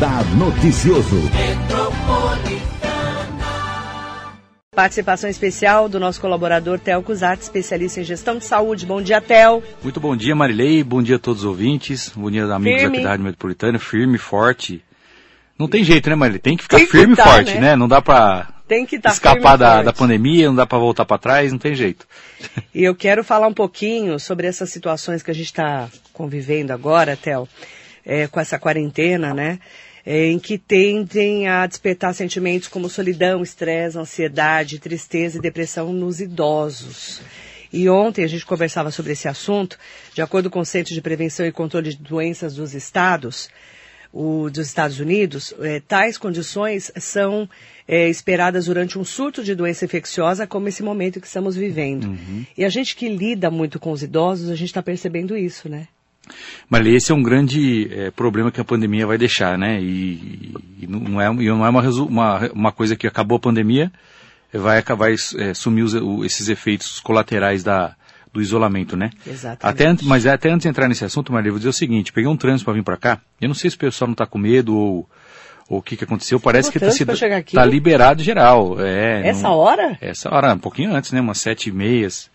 Radar 0.00 0.24
Noticioso. 0.34 1.20
Participação 4.74 5.28
especial 5.28 5.90
do 5.90 6.00
nosso 6.00 6.18
colaborador 6.18 6.78
Tel 6.78 7.02
Cusat, 7.02 7.42
especialista 7.42 8.00
em 8.00 8.04
gestão 8.04 8.38
de 8.38 8.46
saúde. 8.46 8.86
Bom 8.86 9.02
dia, 9.02 9.20
Tel. 9.20 9.62
Muito 9.82 10.00
bom 10.00 10.16
dia, 10.16 10.34
Marilei. 10.34 10.82
Bom 10.82 11.02
dia 11.02 11.16
a 11.16 11.18
todos 11.18 11.42
os 11.42 11.46
ouvintes. 11.46 12.10
Bom 12.16 12.30
dia, 12.30 12.44
amigos 12.46 12.80
Firme. 12.80 12.96
aqui 12.96 13.04
da 13.04 13.10
Rádio 13.10 13.24
Metropolitana. 13.26 13.78
Firme, 13.78 14.16
forte. 14.16 14.82
Não 15.58 15.68
tem 15.68 15.84
jeito, 15.84 16.08
né, 16.08 16.16
Marilei? 16.16 16.40
Tem 16.40 16.56
que 16.56 16.62
ficar 16.62 16.78
Tem 16.78 16.86
que 16.86 16.92
firme 16.92 17.14
tá, 17.14 17.22
e 17.22 17.26
forte, 17.26 17.54
né? 17.56 17.60
né? 17.60 17.76
Não 17.76 17.86
dá 17.86 18.00
pra 18.00 18.48
Tem 18.66 18.86
que 18.86 18.96
estar 18.96 19.10
escapar 19.10 19.58
da, 19.58 19.82
da 19.82 19.92
pandemia, 19.92 20.46
não 20.46 20.54
dá 20.54 20.64
pra 20.64 20.78
voltar 20.78 21.04
pra 21.04 21.18
trás, 21.18 21.52
não 21.52 21.58
tem 21.58 21.74
jeito. 21.74 22.06
E 22.74 22.82
eu 22.82 22.94
quero 22.94 23.22
falar 23.22 23.48
um 23.48 23.52
pouquinho 23.52 24.18
sobre 24.18 24.46
essas 24.46 24.70
situações 24.70 25.22
que 25.22 25.30
a 25.30 25.34
gente 25.34 25.46
está 25.46 25.90
convivendo 26.10 26.72
agora, 26.72 27.18
Tel, 27.18 27.46
é, 28.06 28.26
com 28.28 28.40
essa 28.40 28.58
quarentena, 28.58 29.34
né? 29.34 29.58
É, 30.04 30.26
em 30.26 30.38
que 30.38 30.58
tendem 30.58 31.48
a 31.48 31.66
despertar 31.66 32.14
sentimentos 32.14 32.68
como 32.68 32.88
solidão, 32.88 33.42
estresse, 33.42 33.98
ansiedade, 33.98 34.78
tristeza 34.78 35.38
e 35.38 35.42
depressão 35.42 35.92
nos 35.92 36.20
idosos. 36.20 37.20
E 37.72 37.88
ontem 37.88 38.24
a 38.24 38.28
gente 38.28 38.44
conversava 38.44 38.90
sobre 38.90 39.12
esse 39.12 39.28
assunto, 39.28 39.78
de 40.12 40.22
acordo 40.22 40.50
com 40.50 40.60
o 40.60 40.64
Centro 40.64 40.92
de 40.92 41.00
Prevenção 41.00 41.46
e 41.46 41.52
Controle 41.52 41.90
de 41.90 42.02
Doenças 42.02 42.54
dos 42.54 42.74
Estados, 42.74 43.48
o, 44.12 44.50
dos 44.50 44.66
Estados 44.66 44.98
Unidos, 44.98 45.54
eh, 45.60 45.80
tais 45.86 46.18
condições 46.18 46.90
são 46.96 47.48
eh, 47.86 48.08
esperadas 48.08 48.66
durante 48.66 48.98
um 48.98 49.04
surto 49.04 49.44
de 49.44 49.54
doença 49.54 49.84
infecciosa, 49.84 50.48
como 50.48 50.66
esse 50.66 50.82
momento 50.82 51.20
que 51.20 51.28
estamos 51.28 51.54
vivendo. 51.54 52.18
E 52.58 52.64
a 52.64 52.68
gente 52.68 52.96
que 52.96 53.08
lida 53.08 53.52
muito 53.52 53.78
com 53.78 53.92
os 53.92 54.02
idosos, 54.02 54.50
a 54.50 54.56
gente 54.56 54.70
está 54.70 54.82
percebendo 54.82 55.36
isso, 55.36 55.68
né? 55.68 55.86
Marilei, 56.68 56.96
esse 56.96 57.12
é 57.12 57.14
um 57.14 57.22
grande 57.22 57.88
eh, 57.92 58.10
problema 58.10 58.50
que 58.50 58.60
a 58.60 58.64
pandemia 58.64 59.06
vai 59.06 59.18
deixar, 59.18 59.58
né? 59.58 59.80
E, 59.80 60.54
e 60.80 60.86
não 60.86 61.20
é, 61.20 61.26
e 61.42 61.48
não 61.48 61.64
é 61.64 61.68
uma, 61.68 61.80
uma, 61.82 62.50
uma 62.52 62.72
coisa 62.72 62.94
que 62.96 63.06
acabou 63.06 63.36
a 63.36 63.40
pandemia, 63.40 63.90
vai 64.52 64.78
acabar 64.78 65.10
eh, 65.12 65.54
sumir 65.54 65.82
os- 65.82 65.94
o- 65.94 66.24
esses 66.24 66.48
efeitos 66.48 67.00
colaterais 67.00 67.62
da, 67.62 67.94
do 68.32 68.40
isolamento, 68.40 68.96
né? 68.96 69.10
Exatamente. 69.26 69.82
Até, 69.96 70.04
mas 70.04 70.26
até 70.26 70.50
antes 70.50 70.62
de 70.62 70.68
entrar 70.68 70.88
nesse 70.88 71.04
assunto, 71.04 71.32
Maria, 71.32 71.48
eu 71.48 71.52
vou 71.54 71.58
dizer 71.58 71.70
o 71.70 71.72
seguinte, 71.72 72.12
peguei 72.12 72.30
um 72.30 72.36
trânsito 72.36 72.64
para 72.64 72.74
vir 72.74 72.82
para 72.84 72.96
cá, 72.96 73.20
eu 73.40 73.48
não 73.48 73.54
sei 73.54 73.70
se 73.70 73.76
o 73.76 73.78
pessoal 73.78 74.06
não 74.08 74.12
está 74.14 74.26
com 74.26 74.38
medo 74.38 74.74
ou, 74.76 75.08
o 75.68 75.80
que, 75.80 75.96
que 75.96 76.02
aconteceu, 76.02 76.40
parece 76.40 76.70
que 76.72 76.80
trânsito 76.80 77.06
pra 77.06 77.14
chegar 77.14 77.36
aqui? 77.36 77.50
está 77.56 77.64
liberado 77.64 78.22
geral. 78.24 78.76
É, 78.80 79.28
Essa 79.28 79.44
não- 79.44 79.54
hora? 79.56 79.96
Essa 80.00 80.28
hora, 80.34 80.52
um 80.52 80.58
pouquinho 80.58 80.92
antes, 80.94 81.12
né, 81.12 81.20
umas 81.20 81.38
sete 81.38 81.68
e 81.68 81.72
meias. 81.72 82.28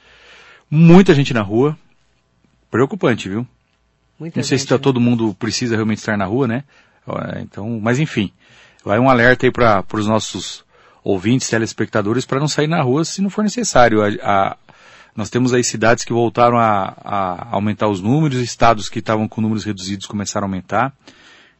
Muita 0.71 1.13
gente 1.13 1.33
na 1.33 1.41
rua, 1.41 1.77
preocupante, 2.71 3.27
viu? 3.29 3.45
Muita 4.19 4.39
Não 4.39 4.43
sei 4.43 4.57
se 4.57 4.63
gente, 4.63 4.69
tá, 4.69 4.75
né? 4.75 4.81
todo 4.81 4.99
mundo 4.99 5.33
precisa 5.37 5.75
realmente 5.75 5.97
estar 5.99 6.17
na 6.17 6.25
rua, 6.25 6.47
né? 6.47 6.63
Então, 7.41 7.79
mas 7.81 7.99
enfim, 7.99 8.31
vai 8.83 8.97
um 8.99 9.09
alerta 9.09 9.45
aí 9.45 9.51
para 9.51 9.83
os 9.93 10.07
nossos 10.07 10.63
ouvintes, 11.03 11.49
telespectadores, 11.49 12.25
para 12.25 12.39
não 12.39 12.47
sair 12.47 12.67
na 12.67 12.81
rua 12.81 13.05
se 13.05 13.21
não 13.21 13.29
for 13.29 13.43
necessário. 13.43 14.01
A- 14.01 14.07
a- 14.23 14.57
nós 15.15 15.29
temos 15.29 15.53
aí 15.53 15.63
cidades 15.63 16.03
que 16.03 16.11
voltaram 16.11 16.57
a, 16.57 16.93
a 17.03 17.47
aumentar 17.55 17.87
os 17.87 18.01
números, 18.01 18.39
estados 18.39 18.89
que 18.89 18.99
estavam 18.99 19.27
com 19.27 19.39
números 19.39 19.63
reduzidos 19.63 20.05
começaram 20.07 20.45
a 20.45 20.49
aumentar. 20.49 20.93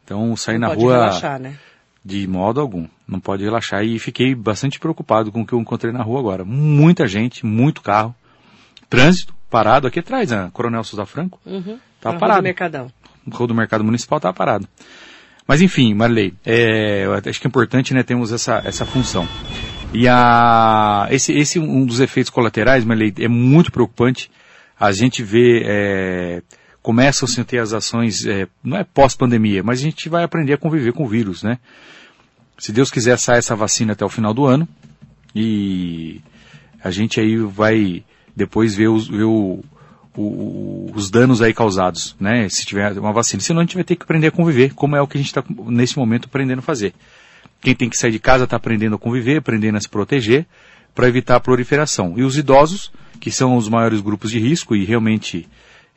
Então, 0.04 0.36
sair 0.36 0.56
Não 0.58 0.62
na 0.62 0.68
pode 0.70 0.82
rua 0.82 0.94
relaxar, 0.98 1.40
né? 1.40 1.56
de 2.04 2.28
modo 2.28 2.60
algum, 2.60 2.88
não 3.08 3.20
pode 3.20 3.44
relaxar. 3.44 3.84
E 3.84 3.98
fiquei 4.00 4.36
bastante 4.36 4.80
preocupado 4.80 5.32
com 5.32 5.42
o 5.42 5.46
que 5.46 5.54
eu 5.54 5.60
encontrei 5.60 5.92
na 5.94 6.04
rua 6.04 6.20
agora. 6.20 6.44
Muita 6.46 7.08
gente, 7.08 7.46
muito 7.46 7.82
carro, 7.82 8.14
trânsito 8.90 9.34
parado 9.50 9.88
aqui 9.88 10.00
atrás, 10.00 10.32
a 10.32 10.50
Coronel 10.52 10.84
Souza 10.84 11.06
Franco. 11.06 11.40
Uhum. 11.46 11.78
Tá 12.06 12.12
Na 12.14 12.18
rua 12.18 12.20
parado. 12.20 12.42
do 12.42 12.44
Mercadão. 12.44 12.92
o 13.26 13.36
rol 13.36 13.48
do 13.48 13.56
mercado 13.56 13.84
municipal 13.84 14.18
está 14.18 14.32
parado. 14.32 14.68
Mas 15.48 15.62
enfim, 15.62 15.94
Marilei, 15.94 16.34
é, 16.46 17.06
acho 17.28 17.40
que 17.42 17.48
é 17.48 17.50
importante, 17.50 17.94
né, 17.94 18.02
termos 18.04 18.32
essa, 18.32 18.62
essa 18.66 18.86
função. 18.86 19.28
E 19.94 20.08
a, 20.08 21.08
esse, 21.12 21.34
esse 21.34 21.60
um 21.60 21.86
dos 21.86 22.00
efeitos 22.00 22.30
colaterais, 22.32 22.84
Marilei, 22.84 23.14
é 23.20 23.28
muito 23.28 23.72
preocupante. 23.72 24.30
A 24.80 24.92
gente 24.92 25.24
vê, 25.24 25.62
é, 25.66 26.42
começam-se 26.82 27.40
a 27.40 27.44
ter 27.44 27.60
as 27.60 27.74
ações, 27.74 28.26
é, 28.26 28.48
não 28.64 28.76
é 28.78 28.84
pós-pandemia, 28.84 29.64
mas 29.64 29.80
a 29.80 29.84
gente 29.84 30.10
vai 30.10 30.24
aprender 30.24 30.54
a 30.54 30.58
conviver 30.58 30.94
com 30.94 31.04
o 31.06 31.08
vírus, 31.08 31.44
né? 31.44 31.60
Se 32.58 32.72
Deus 32.72 32.90
quiser, 32.92 33.18
sai 33.20 33.38
essa 33.38 33.56
vacina 33.56 33.94
até 33.94 34.04
o 34.06 34.10
final 34.10 34.34
do 34.34 34.46
ano. 34.46 34.68
E 35.34 36.22
a 36.84 36.90
gente 36.92 37.20
aí 37.20 37.38
vai 37.38 38.04
depois 38.36 38.76
ver, 38.76 38.88
os, 38.88 39.08
ver 39.08 39.24
o- 39.24 39.64
os 40.18 41.10
danos 41.10 41.42
aí 41.42 41.54
causados, 41.54 42.16
né? 42.20 42.48
Se 42.50 42.66
tiver 42.66 42.98
uma 43.00 43.12
vacina. 43.12 43.42
Senão 43.42 43.62
a 43.62 43.64
gente 43.64 43.76
vai 43.76 43.84
ter 43.84 43.96
que 43.96 44.04
aprender 44.04 44.28
a 44.28 44.32
conviver, 44.32 44.74
como 44.74 44.96
é 44.96 45.02
o 45.02 45.08
que 45.08 45.18
a 45.18 45.22
gente 45.22 45.28
está 45.28 45.44
nesse 45.68 45.98
momento 45.98 46.26
aprendendo 46.26 46.60
a 46.60 46.62
fazer. 46.62 46.94
Quem 47.62 47.76
tem 47.76 47.90
que 47.90 47.98
sair 47.98 48.12
de 48.12 48.20
casa 48.20 48.44
está 48.46 48.56
aprendendo 48.56 48.96
a 48.96 49.00
conviver, 49.00 49.38
aprendendo 49.38 49.78
a 49.78 49.82
se 49.82 49.90
proteger, 49.90 50.46
para 50.94 51.08
evitar 51.08 51.36
a 51.36 51.40
proliferação. 51.40 52.14
E 52.18 52.24
os 52.24 52.38
idosos, 52.38 52.92
que 53.20 53.32
são 53.32 53.58
os 53.58 53.68
maiores 53.68 54.02
grupos 54.02 54.32
de 54.32 54.40
risco, 54.40 54.76
e 54.76 54.86
realmente 54.86 55.48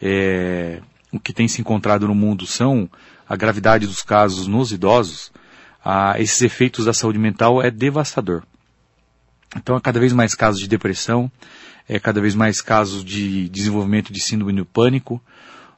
é, 0.00 0.80
o 1.12 1.20
que 1.20 1.32
tem 1.32 1.46
se 1.46 1.60
encontrado 1.60 2.08
no 2.08 2.14
mundo 2.14 2.46
são 2.46 2.88
a 3.28 3.36
gravidade 3.36 3.86
dos 3.86 4.02
casos 4.02 4.46
nos 4.46 4.72
idosos, 4.72 5.30
ah, 5.84 6.14
esses 6.18 6.40
efeitos 6.42 6.84
da 6.84 6.92
saúde 6.92 7.18
mental 7.18 7.62
é 7.62 7.70
devastador. 7.70 8.42
Então, 9.56 9.76
há 9.76 9.80
cada 9.80 9.98
vez 9.98 10.12
mais 10.12 10.34
casos 10.34 10.60
de 10.60 10.68
depressão, 10.68 11.30
é 11.88 11.98
cada 11.98 12.20
vez 12.20 12.34
mais 12.34 12.60
casos 12.60 13.04
de 13.04 13.48
desenvolvimento 13.48 14.12
de 14.12 14.20
síndrome 14.20 14.52
do 14.52 14.64
pânico. 14.66 15.22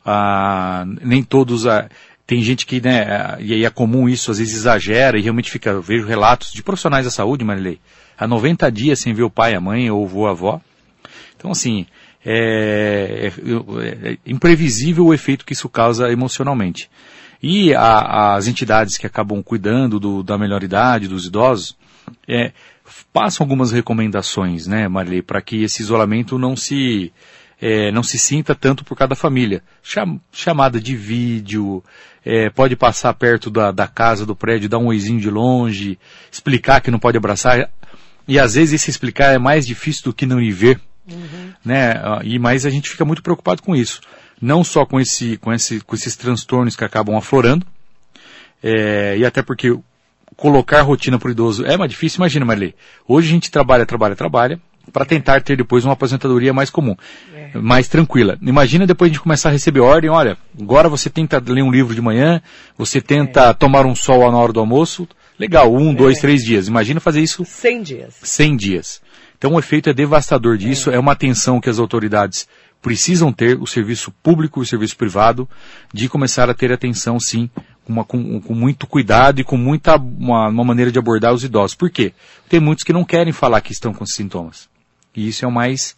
Ah, 0.04 0.84
nem 1.02 1.22
todos. 1.22 1.66
ah, 1.66 1.88
tem 2.26 2.42
gente 2.42 2.64
que, 2.66 2.80
né, 2.80 3.02
ah, 3.02 3.38
e 3.40 3.52
aí 3.52 3.64
é 3.64 3.70
comum 3.70 4.08
isso, 4.08 4.30
às 4.30 4.38
vezes 4.38 4.54
exagera 4.54 5.18
e 5.18 5.22
realmente 5.22 5.50
fica. 5.50 5.70
Eu 5.70 5.82
vejo 5.82 6.06
relatos 6.06 6.52
de 6.52 6.62
profissionais 6.62 7.04
da 7.04 7.10
saúde, 7.10 7.44
Marilei, 7.44 7.80
há 8.18 8.26
90 8.26 8.70
dias 8.70 9.00
sem 9.00 9.12
ver 9.12 9.22
o 9.24 9.30
pai, 9.30 9.54
a 9.54 9.60
mãe 9.60 9.90
ou 9.90 10.02
o 10.02 10.04
avô, 10.04 10.26
a 10.26 10.30
avó. 10.30 10.60
Então, 11.36 11.50
assim, 11.50 11.86
é, 12.24 13.32
é- 13.32 14.12
é 14.12 14.18
imprevisível 14.26 15.06
o 15.06 15.14
efeito 15.14 15.44
que 15.44 15.52
isso 15.52 15.68
causa 15.68 16.10
emocionalmente. 16.10 16.90
E 17.42 17.74
a- 17.74 18.34
as 18.34 18.46
entidades 18.46 18.96
que 18.96 19.06
acabam 19.06 19.42
cuidando 19.42 19.98
do- 19.98 20.22
da 20.22 20.36
melhor 20.36 20.62
idade, 20.62 21.08
dos 21.08 21.26
idosos, 21.26 21.76
é, 22.28 22.52
passam 23.12 23.44
algumas 23.44 23.72
recomendações, 23.72 24.66
né, 24.66 24.88
Marilei, 24.88 25.22
para 25.22 25.40
que 25.40 25.62
esse 25.62 25.82
isolamento 25.82 26.38
não 26.38 26.56
se, 26.56 27.12
é, 27.60 27.90
não 27.92 28.02
se 28.02 28.18
sinta 28.18 28.54
tanto 28.54 28.84
por 28.84 28.96
cada 28.96 29.14
família. 29.14 29.62
Cham- 29.82 30.20
chamada 30.32 30.80
de 30.80 30.94
vídeo, 30.96 31.82
é, 32.24 32.50
pode 32.50 32.76
passar 32.76 33.12
perto 33.14 33.50
da, 33.50 33.70
da 33.72 33.86
casa, 33.88 34.26
do 34.26 34.36
prédio, 34.36 34.68
dar 34.68 34.78
um 34.78 34.86
oizinho 34.86 35.20
de 35.20 35.30
longe, 35.30 35.98
explicar 36.30 36.80
que 36.80 36.90
não 36.90 36.98
pode 36.98 37.16
abraçar. 37.16 37.70
E 38.28 38.38
às 38.38 38.54
vezes 38.54 38.74
esse 38.74 38.90
explicar 38.90 39.34
é 39.34 39.38
mais 39.38 39.66
difícil 39.66 40.04
do 40.04 40.12
que 40.14 40.26
não 40.26 40.40
ir 40.40 40.52
ver 40.52 40.80
né? 41.64 41.92
Ah, 41.92 42.20
E 42.22 42.38
mais 42.38 42.64
a 42.64 42.70
gente 42.70 42.88
fica 42.88 43.04
muito 43.04 43.22
preocupado 43.22 43.62
com 43.62 43.74
isso, 43.74 44.00
não 44.40 44.62
só 44.62 44.86
com 44.86 45.00
esse, 45.00 45.36
com 45.38 45.52
esse, 45.52 45.80
com 45.80 45.94
esses 45.96 46.14
transtornos 46.14 46.76
que 46.76 46.84
acabam 46.84 47.16
aflorando, 47.16 47.66
é, 48.62 49.16
e 49.18 49.24
até 49.24 49.42
porque 49.42 49.76
colocar 50.40 50.80
rotina 50.80 51.18
para 51.18 51.28
o 51.28 51.30
idoso 51.30 51.64
é 51.66 51.76
mais 51.76 51.90
difícil. 51.90 52.18
Imagina, 52.18 52.46
Marley, 52.46 52.74
hoje 53.06 53.28
a 53.28 53.32
gente 53.32 53.50
trabalha, 53.50 53.84
trabalha, 53.84 54.16
trabalha 54.16 54.58
para 54.90 55.04
tentar 55.04 55.42
ter 55.42 55.56
depois 55.56 55.84
uma 55.84 55.92
aposentadoria 55.92 56.52
mais 56.52 56.70
comum, 56.70 56.96
mais 57.54 57.86
tranquila. 57.86 58.38
Imagina 58.42 58.86
depois 58.86 59.10
a 59.10 59.12
gente 59.12 59.22
começar 59.22 59.50
a 59.50 59.52
receber 59.52 59.80
ordem, 59.80 60.10
olha, 60.10 60.36
agora 60.58 60.88
você 60.88 61.10
tenta 61.10 61.40
ler 61.46 61.62
um 61.62 61.70
livro 61.70 61.94
de 61.94 62.00
manhã, 62.00 62.40
você 62.76 63.00
tenta 63.00 63.52
tomar 63.54 63.84
um 63.84 63.94
sol 63.94 64.32
na 64.32 64.38
hora 64.38 64.52
do 64.52 64.58
almoço, 64.58 65.06
legal, 65.38 65.72
um, 65.72 65.94
dois, 65.94 66.18
três 66.18 66.42
dias. 66.42 66.66
Imagina 66.66 66.98
fazer 66.98 67.20
isso 67.20 67.44
100 67.44 67.82
dias. 67.82 68.14
100 68.22 68.56
dias. 68.56 69.02
Então 69.36 69.52
o 69.54 69.58
efeito 69.58 69.90
é 69.90 69.94
devastador 69.94 70.56
disso, 70.56 70.90
é, 70.90 70.98
uma 70.98 71.12
atenção 71.12 71.60
que 71.60 71.70
as 71.70 71.78
autoridades 71.78 72.48
precisam 72.82 73.32
ter, 73.32 73.60
o 73.60 73.66
serviço 73.66 74.10
público 74.22 74.60
e 74.60 74.62
o 74.62 74.66
serviço 74.66 74.96
privado, 74.96 75.48
de 75.92 76.08
começar 76.08 76.48
a 76.48 76.54
ter 76.54 76.72
atenção 76.72 77.18
sim, 77.20 77.50
uma- 77.90 78.04
com- 78.04 78.40
com 78.40 78.54
muito 78.54 78.86
cuidado 78.86 79.40
e 79.40 79.44
com 79.44 79.56
muita, 79.56 79.96
uma, 79.96 80.48
uma 80.48 80.64
maneira 80.64 80.90
de 80.92 80.98
abordar 80.98 81.32
os 81.34 81.44
idosos. 81.44 81.74
Por 81.74 81.90
quê? 81.90 82.12
Tem 82.48 82.60
muitos 82.60 82.84
que 82.84 82.92
não 82.92 83.04
querem 83.04 83.32
falar 83.32 83.60
que 83.60 83.72
estão 83.72 83.92
com 83.92 84.06
sintomas. 84.06 84.68
E 85.14 85.28
isso 85.28 85.44
é 85.44 85.48
o 85.48 85.52
mais, 85.52 85.94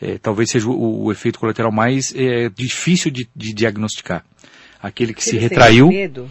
é, 0.00 0.18
talvez 0.18 0.50
seja 0.50 0.68
o, 0.68 1.04
o 1.04 1.12
efeito 1.12 1.38
colateral 1.38 1.70
mais 1.72 2.12
é, 2.16 2.48
difícil 2.48 3.10
de, 3.10 3.28
de 3.34 3.52
diagnosticar. 3.52 4.24
Aquele 4.82 5.14
que 5.14 5.22
se 5.24 5.36
retraiu, 5.38 5.88
medo? 5.88 6.30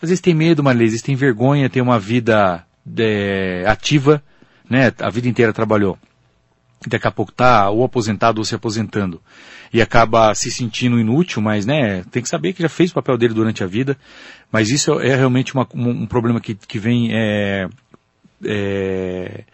às 0.00 0.08
vezes 0.08 0.20
tem 0.20 0.34
medo, 0.34 0.62
Marlene, 0.62 0.86
às 0.86 0.90
vezes 0.92 1.02
tem 1.06 1.14
vergonha, 1.14 1.70
tem 1.70 1.82
uma 1.82 1.98
vida 1.98 2.64
é, 2.98 3.64
ativa, 3.66 4.22
né? 4.68 4.92
A 4.98 5.10
vida 5.10 5.28
inteira 5.28 5.52
trabalhou. 5.52 5.96
Daqui 6.86 7.06
a 7.06 7.12
pouco 7.12 7.30
tá 7.30 7.70
ou 7.70 7.84
aposentado 7.84 8.40
ou 8.40 8.44
se 8.44 8.54
aposentando. 8.56 9.20
E 9.72 9.80
acaba 9.80 10.34
se 10.34 10.50
sentindo 10.50 10.98
inútil, 11.00 11.40
mas 11.40 11.64
né, 11.64 12.04
tem 12.10 12.22
que 12.22 12.28
saber 12.28 12.52
que 12.52 12.62
já 12.62 12.68
fez 12.68 12.90
o 12.90 12.94
papel 12.94 13.16
dele 13.16 13.32
durante 13.32 13.64
a 13.64 13.66
vida. 13.66 13.96
Mas 14.50 14.70
isso 14.70 15.00
é 15.00 15.16
realmente 15.16 15.54
uma- 15.54 15.66
um, 15.74 16.06
problema 16.06 16.40
que, 16.40 16.54
que 16.54 16.78
vem. 16.78 17.08
É, 17.12 17.68
é, 18.44 19.44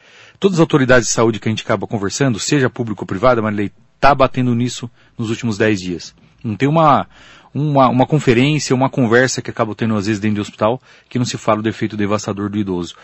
todas 0.40 0.56
as 0.56 0.60
autoridades 0.60 1.08
de 1.08 1.14
saúde 1.14 1.38
que 1.38 1.48
a 1.48 1.52
gente 1.52 1.62
acaba 1.62 1.86
conversando, 1.86 2.38
seja 2.40 2.68
público 2.68 3.02
ou 3.02 3.06
privada, 3.06 3.40
Marilei, 3.40 3.70
está 3.94 4.14
batendo 4.14 4.54
nisso 4.54 4.90
nos 5.16 5.30
últimos 5.30 5.58
10 5.58 5.80
dias. 5.80 6.14
Não 6.42 6.56
tem 6.56 6.68
uma, 6.68 7.06
uma, 7.52 7.88
uma 7.88 8.06
conferência, 8.06 8.74
uma 8.74 8.88
conversa 8.88 9.42
que 9.42 9.50
acaba 9.50 9.74
tendo 9.74 9.96
às 9.96 10.06
vezes 10.06 10.20
dentro 10.20 10.36
do 10.36 10.42
hospital 10.42 10.80
que 11.08 11.18
não 11.18 11.24
se 11.24 11.36
fala 11.36 11.62
do 11.62 11.68
efeito 11.68 11.96
devastador 11.96 12.48
do 12.48 12.58
idoso. 12.58 12.94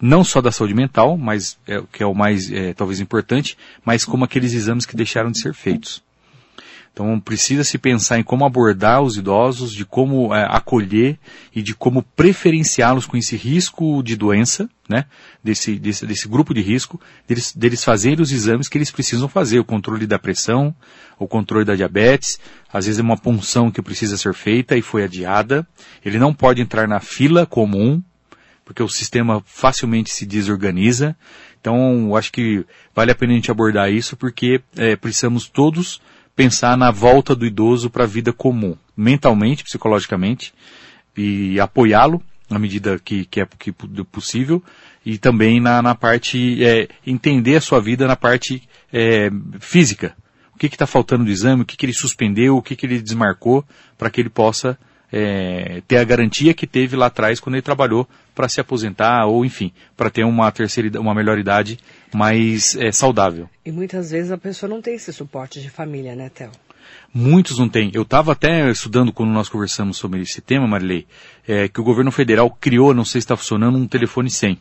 Não 0.00 0.24
só 0.24 0.40
da 0.40 0.50
saúde 0.50 0.74
mental, 0.74 1.16
mas 1.16 1.56
é, 1.66 1.82
que 1.92 2.02
é 2.02 2.06
o 2.06 2.14
mais 2.14 2.50
é, 2.50 2.74
talvez 2.74 3.00
importante, 3.00 3.56
mas 3.84 4.04
como 4.04 4.24
aqueles 4.24 4.52
exames 4.52 4.84
que 4.84 4.96
deixaram 4.96 5.30
de 5.30 5.40
ser 5.40 5.54
feitos. 5.54 6.02
Então 6.92 7.18
precisa 7.18 7.64
se 7.64 7.78
pensar 7.78 8.18
em 8.18 8.22
como 8.22 8.44
abordar 8.44 9.00
os 9.00 9.16
idosos, 9.16 9.72
de 9.72 9.84
como 9.84 10.34
é, 10.34 10.46
acolher 10.50 11.18
e 11.54 11.62
de 11.62 11.74
como 11.74 12.02
preferenciá-los 12.02 13.06
com 13.06 13.16
esse 13.16 13.34
risco 13.34 14.02
de 14.02 14.14
doença, 14.14 14.68
né? 14.86 15.06
Desse, 15.42 15.78
desse, 15.78 16.04
desse 16.04 16.28
grupo 16.28 16.52
de 16.52 16.60
risco, 16.60 17.00
deles, 17.26 17.52
deles 17.56 17.82
fazerem 17.82 18.20
os 18.20 18.30
exames 18.30 18.68
que 18.68 18.76
eles 18.76 18.90
precisam 18.90 19.26
fazer, 19.26 19.58
o 19.58 19.64
controle 19.64 20.06
da 20.06 20.18
pressão, 20.18 20.74
o 21.18 21.26
controle 21.26 21.64
da 21.64 21.74
diabetes, 21.74 22.38
às 22.70 22.84
vezes 22.84 22.98
é 22.98 23.02
uma 23.02 23.16
punção 23.16 23.70
que 23.70 23.80
precisa 23.80 24.18
ser 24.18 24.34
feita 24.34 24.76
e 24.76 24.82
foi 24.82 25.04
adiada. 25.04 25.66
Ele 26.04 26.18
não 26.18 26.34
pode 26.34 26.60
entrar 26.60 26.86
na 26.86 27.00
fila 27.00 27.46
comum, 27.46 28.02
porque 28.66 28.82
o 28.82 28.88
sistema 28.88 29.42
facilmente 29.46 30.10
se 30.10 30.26
desorganiza. 30.26 31.16
Então, 31.58 32.14
acho 32.16 32.30
que 32.30 32.66
vale 32.94 33.12
a 33.12 33.14
pena 33.14 33.32
a 33.32 33.36
gente 33.36 33.50
abordar 33.50 33.90
isso, 33.90 34.14
porque 34.14 34.60
é, 34.76 34.94
precisamos 34.94 35.48
todos 35.48 36.02
pensar 36.34 36.76
na 36.76 36.90
volta 36.90 37.34
do 37.34 37.46
idoso 37.46 37.90
para 37.90 38.04
a 38.04 38.06
vida 38.06 38.32
comum, 38.32 38.76
mentalmente, 38.96 39.64
psicologicamente, 39.64 40.52
e 41.16 41.60
apoiá-lo 41.60 42.22
na 42.48 42.58
medida 42.58 42.98
que, 42.98 43.24
que 43.24 43.40
é 43.40 43.46
que 43.58 43.72
possível, 43.72 44.62
e 45.04 45.18
também 45.18 45.60
na, 45.60 45.80
na 45.80 45.94
parte, 45.94 46.62
é, 46.62 46.88
entender 47.06 47.56
a 47.56 47.60
sua 47.60 47.80
vida 47.80 48.06
na 48.06 48.16
parte 48.16 48.62
é, 48.92 49.30
física. 49.58 50.14
O 50.54 50.58
que 50.58 50.66
está 50.66 50.86
faltando 50.86 51.24
do 51.24 51.30
exame, 51.30 51.62
o 51.62 51.64
que, 51.64 51.76
que 51.76 51.86
ele 51.86 51.94
suspendeu, 51.94 52.56
o 52.56 52.62
que, 52.62 52.76
que 52.76 52.86
ele 52.86 53.00
desmarcou, 53.00 53.64
para 53.96 54.10
que 54.10 54.20
ele 54.20 54.28
possa 54.28 54.78
é, 55.12 55.82
ter 55.86 55.98
a 55.98 56.04
garantia 56.04 56.54
que 56.54 56.66
teve 56.66 56.96
lá 56.96 57.06
atrás 57.06 57.38
quando 57.38 57.56
ele 57.56 57.62
trabalhou 57.62 58.08
para 58.34 58.48
se 58.48 58.60
aposentar 58.60 59.26
ou, 59.26 59.44
enfim, 59.44 59.72
para 59.96 60.08
ter 60.08 60.24
uma 60.24 60.50
terceira, 60.50 60.98
uma 61.00 61.14
melhor 61.14 61.38
idade 61.38 61.78
mais 62.14 62.74
é, 62.76 62.90
saudável. 62.90 63.48
E 63.64 63.70
muitas 63.70 64.10
vezes 64.10 64.32
a 64.32 64.38
pessoa 64.38 64.70
não 64.70 64.80
tem 64.80 64.94
esse 64.94 65.12
suporte 65.12 65.60
de 65.60 65.68
família, 65.68 66.16
né, 66.16 66.30
Theo? 66.30 66.50
Muitos 67.14 67.58
não 67.58 67.68
têm. 67.68 67.90
Eu 67.92 68.02
estava 68.02 68.32
até 68.32 68.70
estudando 68.70 69.12
quando 69.12 69.30
nós 69.30 69.48
conversamos 69.48 69.98
sobre 69.98 70.22
esse 70.22 70.40
tema, 70.40 70.66
Marilei, 70.66 71.06
é, 71.46 71.68
que 71.68 71.80
o 71.80 71.84
governo 71.84 72.10
federal 72.10 72.50
criou, 72.50 72.94
não 72.94 73.04
sei 73.04 73.20
se 73.20 73.26
está 73.26 73.36
funcionando, 73.36 73.76
um 73.76 73.86
telefone 73.86 74.30
100 74.30 74.58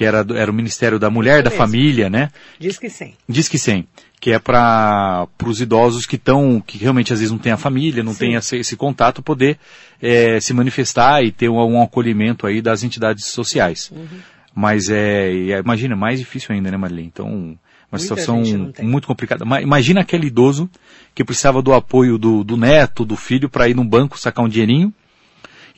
que 0.00 0.04
era, 0.06 0.24
era 0.34 0.50
o 0.50 0.54
Ministério 0.54 0.98
da 0.98 1.10
Mulher, 1.10 1.42
da 1.42 1.50
Família, 1.50 2.08
né? 2.08 2.30
Diz 2.58 2.78
que 2.78 2.88
sim. 2.88 3.12
Diz 3.28 3.48
que 3.48 3.58
sim. 3.58 3.84
Que 4.18 4.32
é 4.32 4.38
para 4.38 5.28
os 5.44 5.60
idosos 5.60 6.06
que 6.06 6.16
estão, 6.16 6.58
que 6.58 6.78
realmente 6.78 7.12
às 7.12 7.18
vezes 7.18 7.30
não 7.30 7.38
tem 7.38 7.52
a 7.52 7.58
família, 7.58 8.02
não 8.02 8.14
sim. 8.14 8.20
tem 8.20 8.34
esse, 8.34 8.56
esse, 8.56 8.78
contato, 8.78 9.22
poder 9.22 9.58
é, 10.00 10.40
se 10.40 10.54
manifestar 10.54 11.22
e 11.22 11.30
ter 11.30 11.50
um, 11.50 11.58
um, 11.58 11.82
acolhimento 11.82 12.46
aí 12.46 12.62
das 12.62 12.82
entidades 12.82 13.26
sociais. 13.26 13.92
Uhum. 13.94 14.20
Mas 14.54 14.88
é, 14.88 15.58
imagina, 15.62 15.94
mais 15.94 16.18
difícil 16.18 16.54
ainda, 16.54 16.70
né, 16.70 16.78
Marilene? 16.78 17.08
Então, 17.08 17.28
uma 17.28 17.58
Muita 17.92 17.98
situação 17.98 18.42
muito 18.80 19.06
complicada. 19.06 19.44
Imagina 19.60 20.00
aquele 20.00 20.28
idoso 20.28 20.70
que 21.14 21.22
precisava 21.22 21.60
do 21.60 21.74
apoio 21.74 22.16
do, 22.16 22.42
do 22.42 22.56
neto, 22.56 23.04
do 23.04 23.16
filho, 23.16 23.50
para 23.50 23.68
ir 23.68 23.76
num 23.76 23.86
banco 23.86 24.18
sacar 24.18 24.42
um 24.42 24.48
dinheirinho 24.48 24.94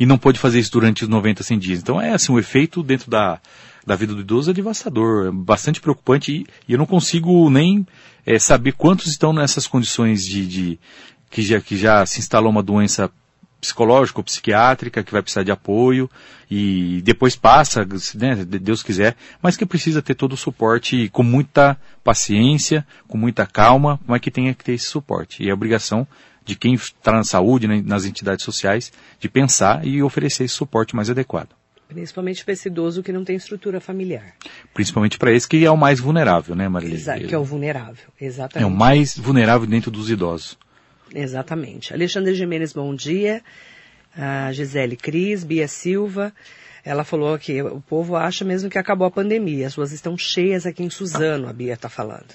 e 0.02 0.06
não 0.06 0.18
pôde 0.18 0.36
fazer 0.36 0.58
isso 0.58 0.72
durante 0.72 1.04
os 1.04 1.08
90, 1.08 1.44
100 1.44 1.58
dias. 1.60 1.78
Então 1.78 2.00
é 2.00 2.12
assim, 2.12 2.32
o 2.32 2.38
efeito 2.40 2.82
dentro 2.82 3.08
da, 3.08 3.40
da 3.86 3.94
vida 3.94 4.12
do 4.12 4.20
idoso 4.20 4.50
é 4.50 4.52
devastador, 4.52 5.28
é 5.28 5.30
bastante 5.30 5.80
preocupante 5.80 6.32
e, 6.32 6.46
e 6.66 6.72
eu 6.72 6.78
não 6.78 6.86
consigo 6.86 7.48
nem 7.48 7.86
é, 8.26 8.36
saber 8.36 8.72
quantos 8.72 9.06
estão 9.06 9.32
nessas 9.32 9.64
condições 9.64 10.26
de, 10.26 10.44
de 10.44 10.80
que, 11.30 11.40
já, 11.40 11.60
que 11.60 11.76
já 11.76 12.04
se 12.04 12.18
instalou 12.18 12.50
uma 12.50 12.64
doença 12.64 13.08
psicológica 13.60 14.18
ou 14.18 14.24
psiquiátrica 14.24 15.04
que 15.04 15.12
vai 15.12 15.22
precisar 15.22 15.44
de 15.44 15.52
apoio 15.52 16.10
e 16.50 17.00
depois 17.04 17.36
passa, 17.36 17.86
né, 18.16 18.44
Deus 18.44 18.82
quiser, 18.82 19.14
mas 19.40 19.56
que 19.56 19.64
precisa 19.64 20.02
ter 20.02 20.16
todo 20.16 20.32
o 20.32 20.36
suporte 20.36 21.08
com 21.10 21.22
muita 21.22 21.78
paciência, 22.02 22.84
com 23.06 23.16
muita 23.16 23.46
calma, 23.46 24.00
mas 24.04 24.20
que 24.20 24.32
tenha 24.32 24.52
que 24.52 24.64
ter 24.64 24.72
esse 24.72 24.86
suporte. 24.86 25.44
E 25.44 25.48
a 25.48 25.54
obrigação 25.54 26.08
de 26.44 26.56
quem 26.56 26.74
está 26.74 27.12
na 27.12 27.24
saúde, 27.24 27.68
né, 27.68 27.82
nas 27.84 28.04
entidades 28.04 28.44
sociais, 28.44 28.92
de 29.18 29.28
pensar 29.28 29.86
e 29.86 30.02
oferecer 30.02 30.44
esse 30.44 30.54
suporte 30.54 30.94
mais 30.96 31.08
adequado. 31.10 31.50
Principalmente 31.88 32.44
para 32.44 32.54
esse 32.54 32.68
idoso 32.68 33.02
que 33.02 33.12
não 33.12 33.22
tem 33.22 33.36
estrutura 33.36 33.80
familiar. 33.80 34.34
Principalmente 34.72 35.18
para 35.18 35.32
esse 35.32 35.46
que 35.46 35.64
é 35.64 35.70
o 35.70 35.76
mais 35.76 36.00
vulnerável, 36.00 36.54
né, 36.54 36.68
Maria? 36.68 36.94
Exato, 36.94 37.26
que 37.26 37.34
é 37.34 37.38
o 37.38 37.44
vulnerável, 37.44 38.08
exatamente. 38.20 38.64
É 38.64 38.66
o 38.66 38.74
mais 38.74 39.16
vulnerável 39.16 39.66
dentro 39.66 39.90
dos 39.90 40.08
idosos. 40.08 40.58
Exatamente. 41.14 41.92
Alexandre 41.92 42.34
Jimenez, 42.34 42.72
bom 42.72 42.94
dia. 42.94 43.42
A 44.16 44.52
Gisele 44.52 44.96
Cris, 44.96 45.44
Bia 45.44 45.68
Silva. 45.68 46.32
Ela 46.84 47.04
falou 47.04 47.38
que 47.38 47.62
o 47.62 47.80
povo 47.80 48.16
acha 48.16 48.44
mesmo 48.44 48.68
que 48.68 48.78
acabou 48.78 49.06
a 49.06 49.10
pandemia. 49.10 49.66
As 49.66 49.74
ruas 49.74 49.92
estão 49.92 50.16
cheias 50.18 50.66
aqui 50.66 50.82
em 50.82 50.90
Suzano, 50.90 51.48
a 51.48 51.52
Bia 51.52 51.74
está 51.74 51.88
falando. 51.88 52.34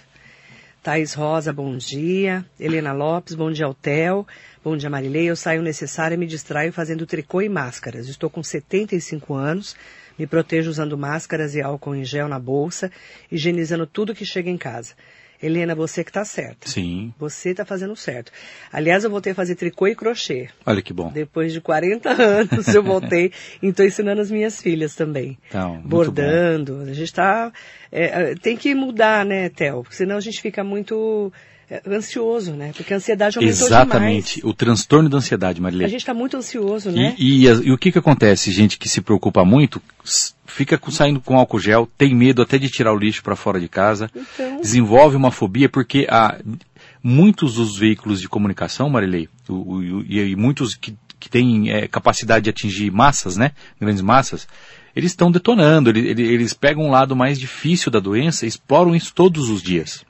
Thais 0.84 1.14
Rosa, 1.14 1.52
bom 1.52 1.76
dia. 1.76 2.46
Helena 2.60 2.94
Lopes, 2.94 3.36
bom 3.36 3.52
dia 3.52 3.66
ao 3.66 3.74
Theo. 3.74 4.26
Bom 4.64 4.78
dia, 4.78 4.90
Marilei. 4.90 5.30
Eu 5.30 5.36
saio 5.36 5.62
necessário 5.62 6.16
e 6.16 6.18
me 6.18 6.26
distraio 6.26 6.72
fazendo 6.72 7.06
tricô 7.06 7.42
e 7.42 7.50
máscaras. 7.50 8.08
Estou 8.08 8.30
com 8.30 8.42
75 8.42 9.34
anos, 9.34 9.76
me 10.18 10.26
protejo 10.26 10.70
usando 10.70 10.98
máscaras 10.98 11.56
e 11.56 11.62
álcool 11.62 11.96
em 11.96 12.06
gel 12.06 12.28
na 12.28 12.40
bolsa, 12.40 12.92
higienizando 13.32 13.86
tudo 13.86 14.16
que 14.16 14.26
chega 14.26 14.50
em 14.50 14.58
casa. 14.58 14.94
Helena, 15.42 15.76
você 15.76 16.04
que 16.04 16.10
está 16.10 16.26
certa. 16.26 16.68
Sim. 16.68 17.14
Você 17.20 17.52
está 17.52 17.64
fazendo 17.64 17.96
certo. 17.96 18.32
Aliás, 18.72 19.04
eu 19.04 19.10
voltei 19.10 19.32
a 19.32 19.36
fazer 19.36 19.56
tricô 19.56 19.88
e 19.88 19.96
crochê. 19.96 20.50
Olha 20.66 20.82
que 20.82 20.94
bom. 20.94 21.12
Depois 21.12 21.54
de 21.54 21.62
40 21.62 22.10
anos 22.22 22.68
eu 22.68 22.84
voltei 22.84 23.32
e 23.62 23.68
estou 23.68 23.86
ensinando 23.86 24.22
as 24.22 24.32
minhas 24.32 24.62
filhas 24.62 24.96
também. 24.96 25.38
Então, 25.48 25.82
Bordando. 25.82 26.82
A 26.82 26.94
gente 26.94 27.04
está... 27.04 27.52
É, 27.92 28.32
é, 28.32 28.36
tem 28.36 28.58
que 28.58 28.74
mudar, 28.74 29.26
né, 29.26 29.50
Theo? 29.50 29.84
Porque 29.84 29.96
senão 29.96 30.18
a 30.18 30.22
gente 30.22 30.42
fica 30.42 30.64
muito 30.64 31.32
ansioso, 31.86 32.54
né? 32.54 32.72
Porque 32.76 32.94
a 32.94 32.98
ansiedade 32.98 33.38
aumentou 33.38 33.68
Exatamente. 33.68 34.36
Demais. 34.36 34.52
O 34.52 34.54
transtorno 34.54 35.10
da 35.10 35.18
ansiedade, 35.18 35.60
Marilene. 35.60 35.86
A 35.86 35.90
gente 35.90 36.00
está 36.02 36.14
muito 36.14 36.38
ansioso, 36.38 36.92
né? 36.92 37.14
E, 37.18 37.46
e, 37.46 37.48
e, 37.48 37.72
o 37.72 37.78
que 37.78 37.92
que 37.92 38.00
acontece? 38.00 38.52
Gente 38.52 38.78
que 38.78 38.88
se 38.88 39.02
preocupa 39.02 39.44
muito, 39.44 39.82
fica 40.46 40.80
saindo 40.90 41.20
com 41.20 41.38
álcool 41.38 41.60
gel, 41.60 41.90
tem 41.98 42.16
medo 42.16 42.42
até 42.42 42.58
de 42.58 42.70
tirar 42.70 42.94
o 42.94 42.98
lixo 42.98 43.22
para 43.22 43.36
fora 43.36 43.60
de 43.60 43.68
casa, 43.68 44.10
então... 44.16 44.62
desenvolve 44.62 45.18
uma 45.18 45.30
fobia, 45.30 45.68
porque 45.68 46.08
há 46.10 46.40
muitos 47.04 47.56
dos 47.56 47.78
veículos 47.78 48.22
de 48.22 48.30
comunicação, 48.30 48.90
Marilei, 48.90 49.28
e, 50.08 50.20
e, 50.20 50.36
muitos 50.38 50.74
que, 50.74 50.96
que 51.20 51.30
têm 51.30 51.70
é, 51.70 51.88
capacidade 51.88 52.46
de 52.46 52.50
atingir 52.50 52.90
massas, 52.92 53.36
né? 53.36 53.52
Grandes 53.80 54.02
massas, 54.02 54.48
eles 54.96 55.12
estão 55.12 55.30
detonando, 55.30 55.90
eles, 55.90 56.18
eles 56.18 56.54
pegam 56.54 56.86
um 56.86 56.92
lado 56.92 57.14
mais 57.14 57.38
difícil 57.38 57.92
da 57.92 58.00
doença 58.00 58.46
e 58.46 58.48
exploram 58.48 58.96
isso 58.96 59.14
todos 59.14 59.50
os 59.50 59.62
dias. 59.62 60.07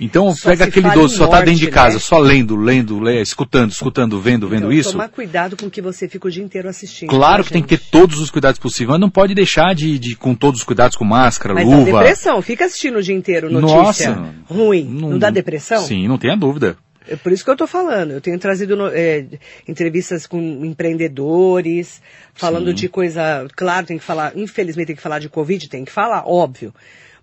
Então 0.00 0.32
só 0.34 0.50
pega 0.50 0.66
aquele 0.66 0.88
idoso, 0.88 1.16
só 1.16 1.24
está 1.24 1.40
dentro 1.40 1.60
de 1.60 1.70
casa, 1.70 1.94
né? 1.94 2.00
só 2.00 2.18
lendo, 2.18 2.54
lendo, 2.56 3.00
lê, 3.00 3.20
escutando, 3.20 3.72
escutando, 3.72 4.20
vendo, 4.20 4.48
vendo 4.48 4.66
então, 4.66 4.72
isso. 4.72 4.92
Tomar 4.92 5.08
cuidado 5.08 5.56
com 5.56 5.68
que 5.68 5.82
você 5.82 6.08
fica 6.08 6.28
o 6.28 6.30
dia 6.30 6.42
inteiro 6.42 6.68
assistindo. 6.68 7.08
Claro 7.08 7.42
que 7.42 7.48
gente. 7.48 7.52
tem 7.54 7.62
que 7.62 7.76
ter 7.76 7.90
todos 7.90 8.20
os 8.20 8.30
cuidados 8.30 8.60
possíveis, 8.60 8.90
mas 8.90 9.00
não 9.00 9.10
pode 9.10 9.34
deixar 9.34 9.74
de, 9.74 9.98
de 9.98 10.14
com 10.14 10.34
todos 10.34 10.60
os 10.60 10.64
cuidados, 10.64 10.96
com 10.96 11.04
máscara, 11.04 11.54
mas 11.54 11.66
luva. 11.66 11.90
Dá 11.90 11.98
depressão, 11.98 12.40
fica 12.40 12.64
assistindo 12.66 12.98
o 12.98 13.02
dia 13.02 13.14
inteiro 13.14 13.50
notícia 13.50 14.10
Nossa, 14.14 14.34
ruim. 14.48 14.84
Não, 14.84 15.10
não 15.10 15.18
dá 15.18 15.30
depressão? 15.30 15.82
Sim, 15.84 16.06
não 16.06 16.16
tenha 16.16 16.36
dúvida. 16.36 16.76
É 17.08 17.16
por 17.16 17.32
isso 17.32 17.42
que 17.42 17.50
eu 17.50 17.54
estou 17.54 17.66
falando. 17.66 18.12
Eu 18.12 18.20
tenho 18.20 18.38
trazido 18.38 18.76
é, 18.88 19.24
entrevistas 19.66 20.26
com 20.26 20.38
empreendedores, 20.64 22.02
falando 22.34 22.68
Sim. 22.68 22.74
de 22.74 22.88
coisa. 22.88 23.46
Claro, 23.56 23.86
tem 23.86 23.98
que 23.98 24.04
falar. 24.04 24.36
Infelizmente 24.36 24.88
tem 24.88 24.96
que 24.96 25.02
falar 25.02 25.18
de 25.18 25.28
Covid, 25.28 25.68
tem 25.68 25.84
que 25.84 25.90
falar, 25.90 26.24
óbvio. 26.26 26.72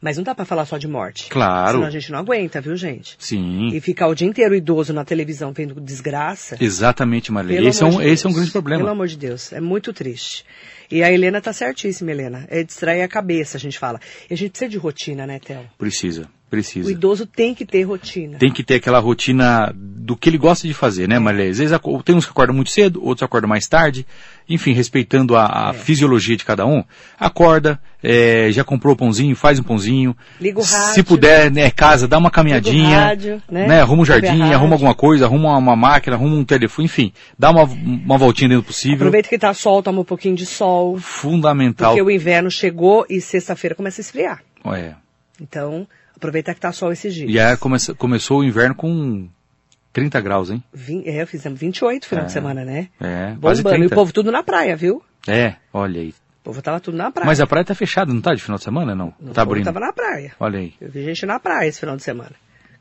Mas 0.01 0.17
não 0.17 0.23
dá 0.23 0.35
para 0.35 0.45
falar 0.45 0.65
só 0.65 0.77
de 0.77 0.87
morte. 0.87 1.29
Claro. 1.29 1.73
Senão 1.73 1.87
a 1.87 1.91
gente 1.91 2.11
não 2.11 2.19
aguenta, 2.19 2.61
viu, 2.61 2.75
gente? 2.75 3.15
Sim. 3.19 3.69
E 3.73 3.79
ficar 3.79 4.07
o 4.07 4.15
dia 4.15 4.27
inteiro 4.27 4.55
idoso 4.55 4.93
na 4.93 5.05
televisão 5.05 5.51
vendo 5.51 5.79
desgraça. 5.79 6.57
Exatamente, 6.59 7.31
Maria. 7.31 7.61
Esse, 7.61 7.83
é 7.83 7.85
um, 7.85 7.97
de 7.97 8.07
esse 8.07 8.25
é 8.25 8.29
um 8.29 8.33
grande 8.33 8.51
problema. 8.51 8.81
Pelo 8.81 8.91
amor 8.91 9.07
de 9.07 9.17
Deus, 9.17 9.53
é 9.53 9.61
muito 9.61 9.93
triste. 9.93 10.45
E 10.89 11.03
a 11.03 11.11
Helena 11.11 11.41
tá 11.41 11.51
certíssima, 11.51 12.11
Helena. 12.11 12.45
É 12.49 12.63
distrair 12.63 13.01
a 13.01 13.07
cabeça, 13.07 13.57
a 13.57 13.59
gente 13.59 13.79
fala. 13.79 13.99
E 14.29 14.33
a 14.33 14.37
gente 14.37 14.51
precisa 14.51 14.69
de 14.69 14.77
rotina, 14.77 15.25
né, 15.25 15.39
Théo? 15.39 15.65
Precisa. 15.77 16.29
Precisa. 16.55 16.87
O 16.87 16.91
idoso 16.91 17.25
tem 17.25 17.53
que 17.53 17.65
ter 17.65 17.83
rotina. 17.83 18.37
Tem 18.37 18.51
que 18.51 18.63
ter 18.63 18.75
aquela 18.75 18.99
rotina 18.99 19.73
do 19.75 20.15
que 20.15 20.29
ele 20.29 20.37
gosta 20.37 20.67
de 20.67 20.73
fazer, 20.73 21.07
né, 21.07 21.19
Maria? 21.19 21.49
Às 21.49 21.57
vezes 21.57 21.77
tem 22.05 22.15
uns 22.15 22.25
que 22.25 22.31
acordam 22.31 22.55
muito 22.55 22.71
cedo, 22.71 23.03
outros 23.03 23.23
acordam 23.23 23.49
mais 23.49 23.67
tarde. 23.67 24.05
Enfim, 24.47 24.73
respeitando 24.73 25.35
a, 25.35 25.69
a 25.69 25.71
é. 25.71 25.73
fisiologia 25.73 26.37
de 26.37 26.45
cada 26.45 26.65
um. 26.65 26.83
Acorda, 27.19 27.79
é, 28.03 28.49
já 28.51 28.63
comprou 28.63 28.93
o 28.93 28.97
pãozinho, 28.97 29.35
faz 29.35 29.59
um 29.59 29.63
pãozinho. 29.63 30.15
Liga 30.39 30.59
o 30.59 30.63
rádio. 30.63 30.93
Se 30.93 31.03
puder, 31.03 31.51
né, 31.51 31.71
casa, 31.71 32.07
dá 32.07 32.17
uma 32.17 32.29
caminhadinha. 32.29 32.99
Rádio, 32.99 33.41
né? 33.49 33.67
né? 33.67 33.81
Arruma 33.81 34.03
um 34.03 34.05
jardim, 34.05 34.43
arruma 34.43 34.75
alguma 34.75 34.93
coisa, 34.93 35.25
arruma 35.25 35.57
uma 35.57 35.75
máquina, 35.75 36.15
arruma 36.15 36.35
um 36.35 36.45
telefone, 36.45 36.85
enfim. 36.85 37.11
Dá 37.37 37.49
uma, 37.49 37.63
uma 37.63 38.17
voltinha 38.17 38.49
dentro 38.49 38.63
do 38.63 38.67
possível. 38.67 38.97
Aproveita 38.97 39.27
que 39.27 39.39
tá 39.39 39.53
sol, 39.53 39.81
toma 39.81 40.01
um 40.01 40.05
pouquinho 40.05 40.35
de 40.35 40.45
sol. 40.45 40.97
Fundamental. 40.99 41.91
Porque 41.91 42.03
o 42.03 42.11
inverno 42.11 42.51
chegou 42.51 43.05
e 43.09 43.19
sexta-feira 43.19 43.75
começa 43.75 43.99
a 43.99 44.03
esfriar. 44.03 44.43
É. 44.65 44.93
Então, 45.41 45.87
Aproveitar 46.15 46.53
que 46.53 46.59
tá 46.61 46.71
sol 46.71 46.91
esses 46.91 47.13
dias. 47.13 47.29
E 47.29 47.39
aí 47.39 47.55
come, 47.57 47.77
começou 47.97 48.39
o 48.39 48.43
inverno 48.43 48.73
com 48.75 49.27
30 49.93 50.19
graus, 50.21 50.49
hein? 50.49 50.63
Vim, 50.73 51.03
é, 51.05 51.25
fizemos 51.25 51.59
28 51.59 52.07
final 52.07 52.23
É. 52.23 52.27
de 52.27 52.31
semana, 52.33 52.63
né? 52.65 52.89
É, 52.99 53.35
quase 53.39 53.61
Bombando. 53.61 53.83
E 53.83 53.85
o 53.85 53.89
30. 53.89 53.95
povo 53.95 54.13
tudo 54.13 54.31
na 54.31 54.43
praia, 54.43 54.75
viu? 54.75 55.03
É, 55.27 55.55
olha 55.73 56.01
aí. 56.01 56.09
O 56.41 56.43
povo 56.45 56.61
tava 56.61 56.79
tudo 56.79 56.95
na 56.97 57.11
praia. 57.11 57.25
Mas 57.25 57.39
a 57.41 57.47
praia 57.47 57.65
tá 57.65 57.73
fechada, 57.73 58.13
não 58.13 58.21
tá 58.21 58.33
de 58.33 58.41
final 58.41 58.57
de 58.57 58.63
semana, 58.63 58.93
não? 58.93 59.13
O 59.19 59.31
tá 59.31 59.41
abrindo. 59.41 59.65
tava 59.65 59.79
na 59.79 59.91
praia. 59.91 60.31
Olha 60.39 60.59
aí. 60.59 60.73
Eu 60.79 60.89
vi 60.91 61.03
gente 61.03 61.25
na 61.25 61.39
praia 61.39 61.67
esse 61.67 61.79
final 61.79 61.95
de 61.97 62.03
semana. 62.03 62.31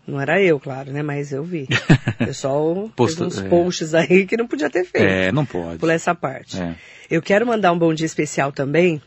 Não 0.07 0.21
era 0.21 0.39
eu, 0.43 0.61
claro, 0.61 0.93
né? 0.93 1.03
Mas 1.03 1.33
eu 1.33 1.43
vi. 1.43 1.67
O 2.21 2.27
pessoal 2.27 2.91
Posto- 2.95 3.25
uns 3.25 3.39
é. 3.39 3.49
posts 3.49 3.93
aí 3.95 4.25
que 4.27 4.37
não 4.37 4.47
podia 4.47 4.71
ter 4.71 4.85
feito. 4.85 5.05
É, 5.05 5.33
não 5.33 5.45
pode. 5.45 5.79
Pular 5.79 5.95
essa 5.95 6.15
parte. 6.15 6.61
É. 6.61 6.75
Eu 7.11 7.21
quero 7.21 7.47
mandar 7.47 7.73
um 7.73 7.79
bom 7.79 7.93
dia 7.93 8.07
especial 8.07 8.53
também. 8.53 9.01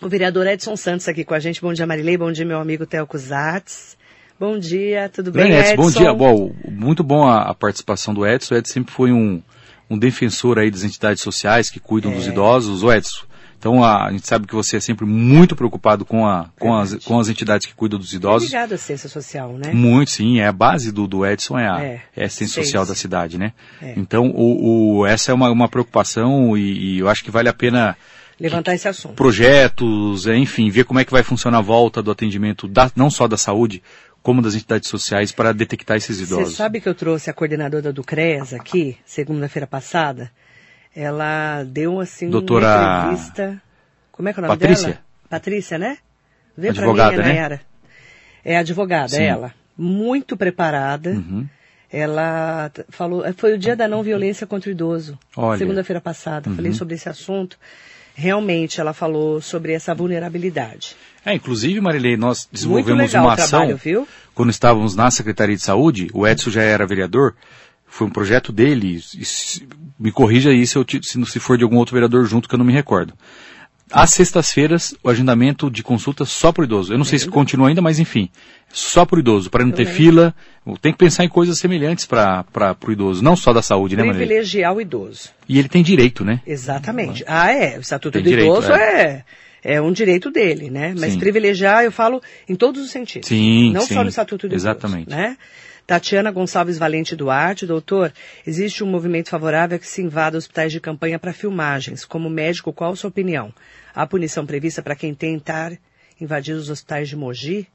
O 0.00 0.08
vereador 0.08 0.46
Edson 0.46 0.76
Santos 0.76 1.06
aqui 1.08 1.24
com 1.24 1.34
a 1.34 1.38
gente. 1.38 1.60
Bom 1.60 1.72
dia, 1.72 1.86
Marilei. 1.86 2.16
Bom 2.16 2.32
dia, 2.32 2.44
meu 2.44 2.58
amigo 2.58 2.86
Telco 2.86 3.16
Zatz. 3.18 3.96
Bom 4.38 4.58
dia, 4.58 5.08
tudo 5.08 5.30
bem, 5.30 5.48
Grande 5.48 5.68
Edson, 5.70 5.76
bom 5.82 5.90
dia. 5.90 6.12
Bom, 6.12 6.52
muito 6.68 7.04
bom 7.04 7.24
a, 7.28 7.42
a 7.50 7.54
participação 7.54 8.12
do 8.12 8.26
Edson. 8.26 8.54
O 8.54 8.58
Edson 8.58 8.72
sempre 8.72 8.92
foi 8.92 9.12
um, 9.12 9.40
um 9.88 9.96
defensor 9.96 10.58
aí 10.58 10.68
das 10.70 10.82
entidades 10.82 11.22
sociais 11.22 11.70
que 11.70 11.78
cuidam 11.78 12.10
É. 12.10 12.14
dos 12.16 12.26
idosos. 12.26 12.82
O 12.82 12.92
Edson, 12.92 13.24
então 13.56 13.84
a, 13.84 14.06
a 14.08 14.10
gente 14.10 14.26
sabe 14.26 14.48
que 14.48 14.54
você 14.56 14.78
é 14.78 14.80
sempre 14.80 15.06
muito 15.06 15.54
preocupado 15.54 16.04
com, 16.04 16.26
a, 16.26 16.50
com, 16.58 16.74
as, 16.74 16.96
com 17.04 17.20
as 17.20 17.28
entidades 17.28 17.68
que 17.68 17.74
cuidam 17.74 18.00
dos 18.00 18.12
idosos. 18.12 18.48
Ligado 18.48 18.72
à 18.72 18.78
ciência 18.78 19.08
social, 19.08 19.52
né? 19.56 19.72
Muito, 19.72 20.10
sim. 20.10 20.40
É 20.40 20.48
a 20.48 20.52
base 20.52 20.90
do, 20.90 21.06
do 21.06 21.24
Edson, 21.24 21.56
é 21.56 21.68
a, 21.68 21.80
É, 21.80 22.00
é 22.16 22.24
a 22.24 22.28
social 22.28 22.84
da 22.84 22.96
cidade, 22.96 23.38
né? 23.38 23.52
É. 23.80 23.94
Então, 23.96 24.28
o, 24.34 24.98
o- 25.02 25.06
essa 25.06 25.30
é 25.30 25.34
uma, 25.34 25.48
uma 25.50 25.68
preocupação 25.68 26.56
e, 26.58 26.96
e 26.96 26.98
eu 26.98 27.08
acho 27.08 27.22
que 27.22 27.30
vale 27.30 27.48
a 27.48 27.52
pena 27.54 27.96
Levantar 28.42 28.74
esse 28.74 28.88
assunto. 28.88 29.14
projetos, 29.14 30.26
é, 30.26 30.36
enfim, 30.36 30.68
ver 30.70 30.84
como 30.84 30.98
é 31.00 31.04
que 31.04 31.12
vai 31.12 31.22
funcionar 31.22 31.58
a 31.58 31.62
volta 31.62 32.02
do 32.02 32.10
atendimento, 32.10 32.66
da- 32.68 32.90
não 32.96 33.08
só 33.10 33.26
da 33.28 33.36
saúde, 33.36 33.82
como 34.22 34.42
das 34.42 34.54
entidades 34.54 34.88
sociais, 34.88 35.32
para 35.32 35.52
detectar 35.52 35.96
esses 35.96 36.18
Você 36.18 36.24
idosos. 36.34 36.56
sabe 36.56 36.80
que 36.80 36.88
eu 36.88 36.94
trouxe 36.94 37.30
a 37.30 37.32
coordenadora 37.32 37.92
do 37.92 38.02
CRES 38.04 38.52
aqui, 38.54 38.96
segunda-feira 39.04 39.66
passada? 39.66 40.30
Ela 40.94 41.64
deu, 41.64 42.00
assim, 42.00 42.28
Doutora 42.28 42.66
uma 42.66 42.98
entrevista... 43.12 43.62
Como 44.10 44.28
é 44.28 44.32
que 44.32 44.40
é 44.40 44.42
o 44.42 44.46
nome 44.46 44.58
Patrícia? 44.58 44.88
dela? 44.88 45.00
Patrícia, 45.28 45.78
né? 45.78 45.98
Vê 46.56 46.68
Advogada, 46.68 47.14
pra 47.14 47.22
mim, 47.22 47.28
né? 47.28 47.34
Nayara. 47.34 47.60
É 48.44 48.58
advogada, 48.58 49.08
Sim. 49.08 49.22
ela. 49.22 49.54
Muito 49.76 50.36
preparada. 50.36 51.10
Uhum. 51.10 51.46
Ela 51.90 52.70
falou, 52.90 53.24
foi 53.36 53.54
o 53.54 53.58
dia 53.58 53.74
da 53.74 53.88
não 53.88 54.02
violência 54.02 54.46
contra 54.46 54.68
o 54.68 54.72
idoso. 54.72 55.18
Segunda-feira 55.58 56.00
passada, 56.00 56.48
Uhum. 56.50 56.56
falei 56.56 56.72
sobre 56.72 56.94
esse 56.94 57.08
assunto. 57.08 57.58
Realmente, 58.14 58.80
ela 58.80 58.92
falou 58.92 59.40
sobre 59.40 59.72
essa 59.72 59.94
vulnerabilidade. 59.94 60.96
É, 61.24 61.34
inclusive, 61.34 61.80
Marilei, 61.80 62.16
nós 62.16 62.48
desenvolvemos 62.50 63.14
uma 63.14 63.32
o 63.32 63.36
trabalho, 63.36 63.74
ação, 63.74 63.76
viu? 63.76 64.08
quando 64.34 64.50
estávamos 64.50 64.96
na 64.96 65.10
Secretaria 65.10 65.56
de 65.56 65.62
Saúde, 65.62 66.08
o 66.12 66.26
Edson 66.26 66.50
já 66.50 66.62
era 66.62 66.86
vereador, 66.86 67.34
foi 67.86 68.06
um 68.06 68.10
projeto 68.10 68.50
dele, 68.52 69.02
e 69.14 69.22
me 69.98 70.10
corrija 70.10 70.50
aí 70.50 70.66
se, 70.66 70.76
eu, 70.76 70.84
se 71.02 71.38
for 71.38 71.56
de 71.56 71.64
algum 71.64 71.76
outro 71.76 71.94
vereador 71.94 72.24
junto, 72.24 72.48
que 72.48 72.54
eu 72.54 72.58
não 72.58 72.64
me 72.64 72.72
recordo. 72.72 73.14
Às 73.92 74.10
sextas-feiras, 74.10 74.94
o 75.02 75.10
agendamento 75.10 75.70
de 75.70 75.82
consulta 75.82 76.24
só 76.24 76.50
para 76.50 76.62
o 76.62 76.64
idoso. 76.64 76.92
Eu 76.92 76.98
não 76.98 77.04
sei 77.04 77.18
se 77.18 77.28
continua 77.28 77.68
ainda, 77.68 77.82
mas 77.82 77.98
enfim, 77.98 78.30
só 78.72 79.04
para 79.04 79.16
o 79.16 79.20
idoso, 79.20 79.50
para 79.50 79.64
não 79.64 79.72
ter 79.72 79.84
fila. 79.84 80.34
Tem 80.80 80.92
que 80.92 80.98
pensar 80.98 81.24
em 81.24 81.28
coisas 81.28 81.58
semelhantes 81.58 82.06
para 82.06 82.44
o 82.86 82.90
idoso, 82.92 83.22
não 83.22 83.36
só 83.36 83.52
da 83.52 83.60
saúde, 83.60 83.96
né, 83.96 84.02
Marilei? 84.02 84.26
Privilegiar 84.26 84.74
o 84.74 84.80
idoso. 84.80 85.30
E 85.48 85.58
ele 85.58 85.68
tem 85.68 85.82
direito, 85.82 86.24
né? 86.24 86.40
Exatamente. 86.46 87.22
Ah, 87.26 87.52
é. 87.52 87.76
O 87.76 87.80
Estatuto 87.80 88.14
Tem 88.14 88.22
do 88.22 88.28
direito, 88.28 88.50
Idoso 88.50 88.72
é. 88.72 89.24
é. 89.62 89.74
é 89.74 89.82
um 89.82 89.92
direito 89.92 90.30
dele, 90.30 90.70
né? 90.70 90.94
Mas 90.98 91.12
Sim. 91.12 91.18
privilegiar, 91.18 91.84
eu 91.84 91.92
falo 91.92 92.22
em 92.48 92.54
todos 92.54 92.82
os 92.82 92.90
sentidos. 92.90 93.28
Sim, 93.28 93.72
Não 93.72 93.82
sim. 93.82 93.94
só 93.94 94.02
no 94.02 94.08
Estatuto 94.08 94.48
do 94.48 94.54
Exatamente. 94.54 95.08
Idoso, 95.08 95.16
né? 95.16 95.36
Tatiana 95.86 96.30
Gonçalves 96.30 96.78
Valente 96.78 97.16
Duarte, 97.16 97.66
doutor, 97.66 98.12
existe 98.46 98.84
um 98.84 98.86
movimento 98.86 99.28
favorável 99.28 99.76
a 99.76 99.78
que 99.78 99.86
se 99.86 100.00
invada 100.00 100.38
hospitais 100.38 100.72
de 100.72 100.80
campanha 100.80 101.18
para 101.18 101.32
filmagens. 101.32 102.04
Como 102.04 102.30
médico, 102.30 102.72
qual 102.72 102.92
a 102.92 102.96
sua 102.96 103.08
opinião? 103.08 103.52
Há 103.94 104.06
punição 104.06 104.46
prevista 104.46 104.82
para 104.82 104.96
quem 104.96 105.14
tentar 105.14 105.72
invadir 106.20 106.54
os 106.54 106.68
hospitais 106.70 107.08
de 107.08 107.16
Mogi? 107.16 107.66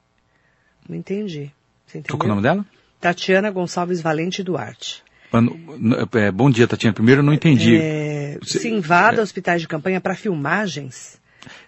Não 0.87 0.95
entendi. 0.95 1.51
Você 1.85 1.99
entendeu? 1.99 2.17
Qual 2.17 2.23
é 2.23 2.31
o 2.31 2.35
nome 2.35 2.41
dela? 2.41 2.65
Tatiana 2.99 3.51
Gonçalves 3.51 4.01
Valente 4.01 4.41
Duarte. 4.41 5.03
N- 5.33 5.95
é, 6.13 6.31
bom 6.31 6.49
dia, 6.49 6.67
Tatiana. 6.67 6.93
Primeiro, 6.93 7.19
eu 7.19 7.25
não 7.25 7.33
entendi. 7.33 7.77
É, 7.77 8.39
se 8.43 8.69
invada 8.69 9.21
hospitais 9.21 9.61
de 9.61 9.67
campanha 9.67 9.99
para 10.01 10.15
filmagens? 10.15 11.19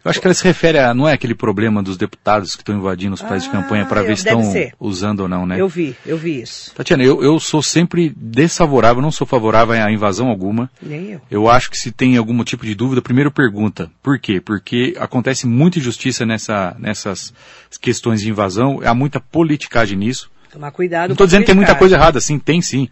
Eu 0.04 0.10
acho 0.10 0.20
que 0.20 0.28
ela 0.28 0.34
se 0.34 0.44
refere 0.44 0.80
a, 0.80 0.94
não 0.94 1.08
é 1.08 1.14
aquele 1.14 1.36
problema 1.36 1.82
dos 1.84 1.98
deputados 1.98 2.56
que 2.56 2.62
estão 2.62 2.76
invadindo 2.76 3.14
os 3.14 3.22
pais 3.22 3.44
de 3.44 3.50
Ah, 3.50 3.52
campanha 3.52 3.86
para 3.86 4.02
ver 4.02 4.18
se 4.18 4.26
estão 4.28 4.44
ser. 4.44 4.74
usando 4.80 5.22
ou 5.22 5.28
não, 5.28 5.46
né? 5.46 5.60
Eu 5.60 5.68
vi, 5.68 5.96
eu 6.06 6.18
vi 6.18 6.42
isso. 6.42 6.74
Tatiana, 6.76 7.04
eu, 7.04 7.24
eu 7.24 7.40
sou 7.40 7.62
sempre 7.62 8.14
desfavorável, 8.16 9.02
não 9.02 9.12
sou 9.12 9.26
favorável 9.28 9.76
à 9.76 9.92
invasão 9.92 10.28
alguma. 10.30 10.70
Nem 10.82 11.12
eu. 11.12 11.22
Eu 11.30 11.50
acho 11.50 11.70
que 11.70 11.78
se 11.78 11.92
tem 11.92 12.18
algum 12.18 12.44
tipo 12.44 12.66
de 12.66 12.74
dúvida, 12.76 13.02
primeiro 13.02 13.32
pergunta. 13.32 13.90
Por 14.02 14.20
quê? 14.20 14.40
Porque 14.40 14.96
acontece 15.00 15.46
muita 15.48 15.80
injustiça 15.80 16.26
nessa, 16.26 16.76
nessas 16.80 17.34
questões 17.82 18.22
de 18.22 18.30
invasão, 18.30 18.80
há 18.84 18.94
muita 18.94 19.20
politicagem 19.20 19.98
nisso. 19.98 20.30
Tomar 20.52 20.72
cuidado 20.72 21.10
Não 21.10 21.14
estou 21.14 21.28
dizendo 21.28 21.42
que 21.42 21.48
tem 21.48 21.56
muita 21.56 21.76
coisa 21.76 21.96
errada, 21.96 22.20
sim, 22.20 22.40
tem 22.40 22.62
sim. 22.62 22.90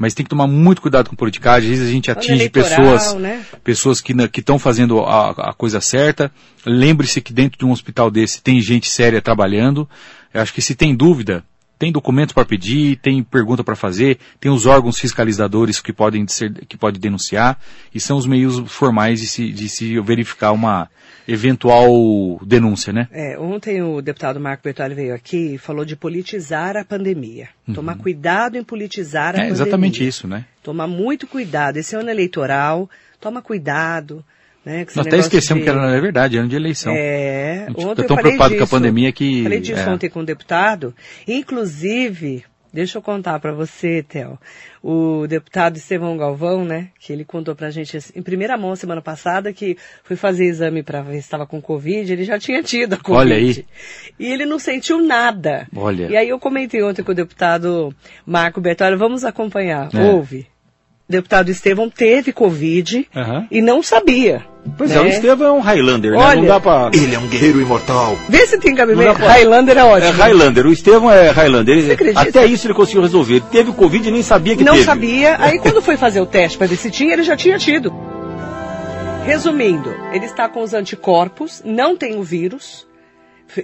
Mas 0.00 0.14
tem 0.14 0.24
que 0.24 0.30
tomar 0.30 0.46
muito 0.46 0.80
cuidado 0.80 1.10
com 1.10 1.14
politicagem. 1.14 1.70
Às 1.70 1.76
vezes 1.78 1.90
a 1.90 1.92
gente 1.92 2.10
atinge 2.10 2.48
pessoas, 2.48 3.14
né? 3.16 3.44
pessoas 3.62 4.00
que 4.00 4.14
estão 4.34 4.58
fazendo 4.58 5.00
a, 5.00 5.50
a 5.50 5.52
coisa 5.52 5.78
certa. 5.78 6.32
Lembre-se 6.64 7.20
que 7.20 7.34
dentro 7.34 7.58
de 7.58 7.66
um 7.66 7.70
hospital 7.70 8.10
desse 8.10 8.40
tem 8.40 8.62
gente 8.62 8.88
séria 8.88 9.20
trabalhando. 9.20 9.86
Eu 10.32 10.40
acho 10.40 10.54
que 10.54 10.62
se 10.62 10.74
tem 10.74 10.96
dúvida, 10.96 11.44
tem 11.80 11.90
documento 11.90 12.34
para 12.34 12.44
pedir, 12.44 12.96
tem 12.96 13.22
pergunta 13.22 13.64
para 13.64 13.74
fazer, 13.74 14.18
tem 14.38 14.52
os 14.52 14.66
órgãos 14.66 14.98
fiscalizadores 14.98 15.80
que 15.80 15.94
podem 15.94 16.28
ser, 16.28 16.52
que 16.66 16.76
pode 16.76 16.98
denunciar, 17.00 17.58
e 17.94 17.98
são 17.98 18.18
os 18.18 18.26
meios 18.26 18.58
formais 18.70 19.18
de 19.18 19.26
se, 19.26 19.50
de 19.50 19.66
se 19.66 19.98
verificar 20.00 20.52
uma 20.52 20.90
eventual 21.26 22.38
denúncia, 22.44 22.92
né? 22.92 23.08
É, 23.10 23.38
ontem 23.38 23.82
o 23.82 24.02
deputado 24.02 24.38
Marco 24.38 24.62
Bertoli 24.62 24.94
veio 24.94 25.14
aqui 25.14 25.54
e 25.54 25.58
falou 25.58 25.84
de 25.86 25.96
politizar 25.96 26.76
a 26.76 26.84
pandemia. 26.84 27.48
Tomar 27.74 27.96
cuidado 27.96 28.56
em 28.58 28.64
politizar 28.64 29.28
a 29.34 29.38
Uhum. 29.38 29.44
É 29.44 29.48
pandemia. 29.48 29.52
exatamente 29.52 30.06
isso, 30.06 30.28
né? 30.28 30.44
Tomar 30.62 30.86
muito 30.86 31.26
cuidado. 31.26 31.78
Esse 31.78 31.96
ano 31.96 32.10
eleitoral, 32.10 32.90
toma 33.18 33.40
cuidado. 33.40 34.22
Né, 34.64 34.84
Nós 34.94 35.06
até 35.06 35.16
esquecemos 35.18 35.64
de- 35.64 35.70
que 35.70 35.76
era, 35.76 35.90
é 35.96 36.00
verdade, 36.00 36.36
ano 36.36 36.48
de 36.48 36.54
eleição. 36.56 36.92
É, 36.94 37.64
A 37.66 37.70
gente 37.70 37.86
ontem 37.86 38.02
tá 38.02 38.08
tão 38.08 38.16
preocupado 38.18 38.50
com 38.50 38.60
a 38.60 38.64
disso. 38.64 38.70
pandemia 38.70 39.10
que- 39.12 39.42
Falei 39.42 39.60
disso 39.60 39.80
é. 39.80 39.88
ontem 39.90 40.10
com 40.10 40.20
o 40.20 40.24
deputado. 40.24 40.94
Inclusive, 41.26 42.44
deixa 42.72 42.98
eu 42.98 43.02
contar 43.02 43.40
para 43.40 43.52
você, 43.52 44.02
Theo. 44.02 44.38
O 44.82 45.26
deputado 45.26 45.76
Estevão 45.78 46.16
Galvão, 46.16 46.64
né, 46.64 46.88
que 47.00 47.12
ele 47.12 47.24
contou 47.24 47.54
pra 47.56 47.70
gente 47.70 47.98
em 48.14 48.22
primeira 48.22 48.56
mão 48.56 48.76
semana 48.76 49.02
passada 49.02 49.52
que 49.52 49.76
foi 50.04 50.16
fazer 50.16 50.44
exame 50.44 50.82
para 50.82 51.02
ver 51.02 51.14
se 51.14 51.18
estava 51.20 51.46
com 51.46 51.60
Covid, 51.60 52.12
ele 52.12 52.24
já 52.24 52.38
tinha 52.38 52.62
tido 52.62 52.94
a 52.94 52.96
Covid. 52.98 53.18
Olha 53.18 53.36
aí. 53.36 53.64
E 54.18 54.26
ele 54.32 54.44
não 54.46 54.58
sentiu 54.58 55.00
nada. 55.02 55.66
Olha. 55.74 56.06
E 56.10 56.16
aí 56.16 56.28
eu 56.28 56.38
comentei 56.38 56.82
ontem 56.82 57.02
com 57.02 57.12
o 57.12 57.14
deputado 57.14 57.94
Marco 58.26 58.60
Bertolli, 58.60 58.96
vamos 58.96 59.24
acompanhar. 59.24 59.88
É. 59.94 60.02
Ouve. 60.04 60.46
O 61.08 61.12
deputado 61.12 61.50
Estevão 61.50 61.90
teve 61.90 62.32
Covid 62.32 63.08
Aham. 63.16 63.48
e 63.50 63.60
não 63.60 63.82
sabia. 63.82 64.46
Pois 64.76 64.90
né? 64.90 64.96
é, 64.96 65.00
o 65.00 65.06
Estevam 65.08 65.46
é 65.48 65.52
um 65.52 65.60
Highlander, 65.60 66.12
né? 66.12 66.18
Olha, 66.18 66.40
Não 66.40 66.46
dá 66.48 66.60
pra... 66.60 66.90
Ele 66.92 67.14
é 67.14 67.18
um 67.18 67.26
guerreiro 67.26 67.60
imortal. 67.60 68.18
Vê 68.28 68.46
se 68.46 68.58
tem 68.58 68.70
Não 68.72 68.78
cabimento. 68.78 69.14
pra- 69.18 69.28
Highlander 69.32 69.76
é 69.76 69.80
É 69.80 69.84
ótimo. 69.84 70.12
Highlander, 70.12 70.66
o 70.66 70.72
Estevam 70.72 71.10
é 71.10 71.30
Highlander. 71.30 71.78
Ele- 71.78 71.92
acredita? 71.92 72.20
até 72.20 72.46
isso 72.46 72.66
ele 72.66 72.74
conseguiu 72.74 73.02
resolver. 73.02 73.34
Ele 73.36 73.44
teve 73.50 73.72
Covid 73.72 74.08
e 74.08 74.12
nem 74.12 74.22
sabia 74.22 74.56
que 74.56 74.62
não 74.64 74.74
teve. 74.74 74.84
sabia. 74.84 75.36
Aí 75.38 75.58
quando 75.58 75.80
foi 75.82 75.96
fazer 75.96 76.20
o 76.20 76.26
teste 76.26 76.56
para 76.58 76.66
ver 76.66 76.76
se 76.76 76.90
tinha, 76.90 77.12
ele 77.14 77.22
já 77.22 77.36
tinha 77.36 77.58
tido. 77.58 77.92
Resumindo, 79.24 79.94
ele 80.12 80.24
está 80.24 80.48
com 80.48 80.62
os 80.62 80.72
anticorpos, 80.74 81.62
não 81.64 81.96
tem 81.96 82.16
o 82.18 82.22
vírus, 82.22 82.86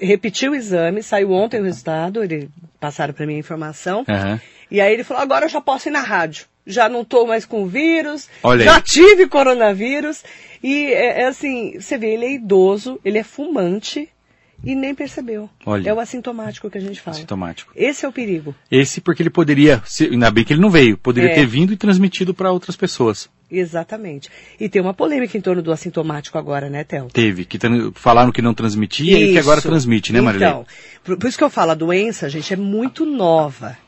repetiu 0.01 0.53
o 0.53 0.55
exame, 0.55 1.03
saiu 1.03 1.33
ontem 1.33 1.61
o 1.61 1.65
resultado, 1.65 2.23
ele 2.23 2.51
passaram 2.79 3.15
para 3.15 3.27
mim 3.27 3.37
a 3.37 3.39
informação. 3.39 4.05
Aham. 4.09 4.41
E 4.71 4.81
aí 4.81 4.93
ele 4.93 5.03
falou: 5.05 5.23
agora 5.23 5.47
eu 5.47 5.49
já 5.49 5.61
posso 5.61 5.89
ir 5.89 5.93
na 5.93 6.01
rádio. 6.01 6.45
Já 6.67 6.89
não 6.89 7.03
estou 7.03 7.27
mais 7.27 7.45
com 7.47 7.67
vírus, 7.67 8.29
Olha 8.43 8.65
já 8.65 8.77
aí. 8.77 8.83
tive 8.83 9.27
coronavírus. 9.29 10.25
E 10.63 10.87
é, 10.87 11.23
é 11.23 11.27
assim, 11.27 11.79
você 11.79 11.97
vê, 11.97 12.15
ele 12.15 12.25
é 12.25 12.33
idoso, 12.33 12.99
ele 13.05 13.19
é 13.19 13.23
fumante 13.23 14.09
e 14.65 14.75
nem 14.75 14.95
percebeu. 14.95 15.49
Olha. 15.65 15.91
É 15.91 15.95
o 15.95 16.01
assintomático 16.01 16.69
que 16.71 16.79
a 16.79 16.81
gente 16.81 17.01
fala. 17.01 17.17
Sintomático. 17.17 17.71
Esse 17.77 18.05
é 18.05 18.09
o 18.09 18.13
perigo. 18.13 18.55
Esse 18.71 19.01
porque 19.01 19.23
ele 19.23 19.31
poderia, 19.31 19.81
se- 19.85 20.07
ainda 20.07 20.31
bem 20.31 20.43
que 20.45 20.53
ele 20.55 20.61
não 20.63 20.71
veio, 20.71 20.97
poderia 20.99 21.31
É. 21.31 21.35
ter 21.35 21.47
vindo 21.47 21.73
e 21.73 21.77
transmitido 21.77 22.35
para 22.35 22.51
outras 22.51 22.75
pessoas. 22.75 23.29
Exatamente. 23.49 24.29
E 24.59 24.69
tem 24.69 24.83
uma 24.83 24.95
polêmica 24.95 25.37
em 25.39 25.41
torno 25.41 25.63
do 25.63 25.71
assintomático 25.71 26.37
agora, 26.37 26.69
né, 26.69 26.83
Théo? 26.83 27.09
Teve, 27.13 27.45
que 27.45 27.59
falaram 27.95 28.33
que 28.33 28.43
não 28.43 28.55
transmitia 28.55 29.21
e 29.21 29.33
que 29.33 29.39
agora 29.39 29.59
Isso. 29.61 29.69
transmite, 29.69 30.13
né, 30.13 30.21
Marilene? 30.21 30.51
Então, 30.51 30.67
por, 31.05 31.17
por 31.17 31.29
isso 31.29 31.39
que 31.39 31.45
eu 31.45 31.51
falo, 31.51 31.71
a 31.71 31.75
doença, 31.75 32.29
gente, 32.29 32.53
é 32.53 32.57
muito 32.57 33.05
nova. 33.07 33.79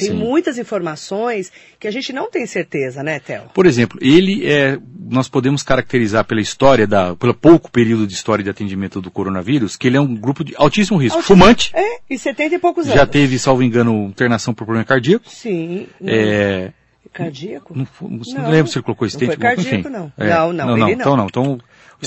Tem 0.00 0.08
Sim. 0.08 0.14
muitas 0.16 0.58
informações 0.58 1.52
que 1.78 1.86
a 1.86 1.90
gente 1.90 2.12
não 2.12 2.30
tem 2.30 2.46
certeza, 2.46 3.02
né, 3.02 3.20
Theo? 3.20 3.42
Por 3.54 3.66
exemplo, 3.66 3.98
ele 4.02 4.46
é, 4.46 4.78
nós 5.10 5.28
podemos 5.28 5.62
caracterizar 5.62 6.24
pela 6.24 6.40
história 6.40 6.86
da, 6.86 7.14
pelo 7.14 7.34
pouco 7.34 7.70
período 7.70 8.06
de 8.06 8.14
história 8.14 8.42
de 8.42 8.50
atendimento 8.50 9.00
do 9.00 9.10
coronavírus, 9.10 9.76
que 9.76 9.86
ele 9.86 9.96
é 9.96 10.00
um 10.00 10.14
grupo 10.14 10.42
de 10.42 10.54
altíssimo 10.56 10.98
risco. 10.98 11.18
Altíssimo. 11.18 11.38
Fumante, 11.38 11.70
É, 11.74 11.98
e 12.08 12.18
70 12.18 12.54
e 12.54 12.58
poucos 12.58 12.86
anos. 12.86 12.98
já 12.98 13.06
teve, 13.06 13.38
salvo 13.38 13.62
engano, 13.62 14.06
internação 14.06 14.52
por 14.54 14.64
problema 14.64 14.84
cardíaco. 14.84 15.28
Sim. 15.28 15.86
É, 16.04 16.72
Cardíaco? 17.12 17.74
não, 17.76 17.86
não, 18.00 18.20
Não. 18.44 18.50
lembro 18.50 18.70
se 18.70 18.78
ele 18.78 18.84
colocou 18.84 19.04
Não 19.04 19.08
estente, 19.08 19.26
foi 19.34 19.36
mas, 19.36 19.54
cardíaco, 19.56 19.76
enfim. 19.80 19.88
não. 19.88 20.12
É, 20.16 20.28
Não, 20.30 20.52
não, 20.52 20.66
não, 20.66 20.76
não, 20.76 20.88
ele 20.88 20.96
não. 20.96 21.00
então 21.02 21.16
não. 21.16 21.26
Então, 21.26 21.58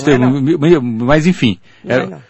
Não 0.06 0.12
é, 0.12 0.18
não. 0.18 0.82
mas 0.82 1.26
enfim, 1.26 1.60
Não 1.84 1.94
era- 1.94 2.04
é, 2.04 2.06
não. 2.08 2.22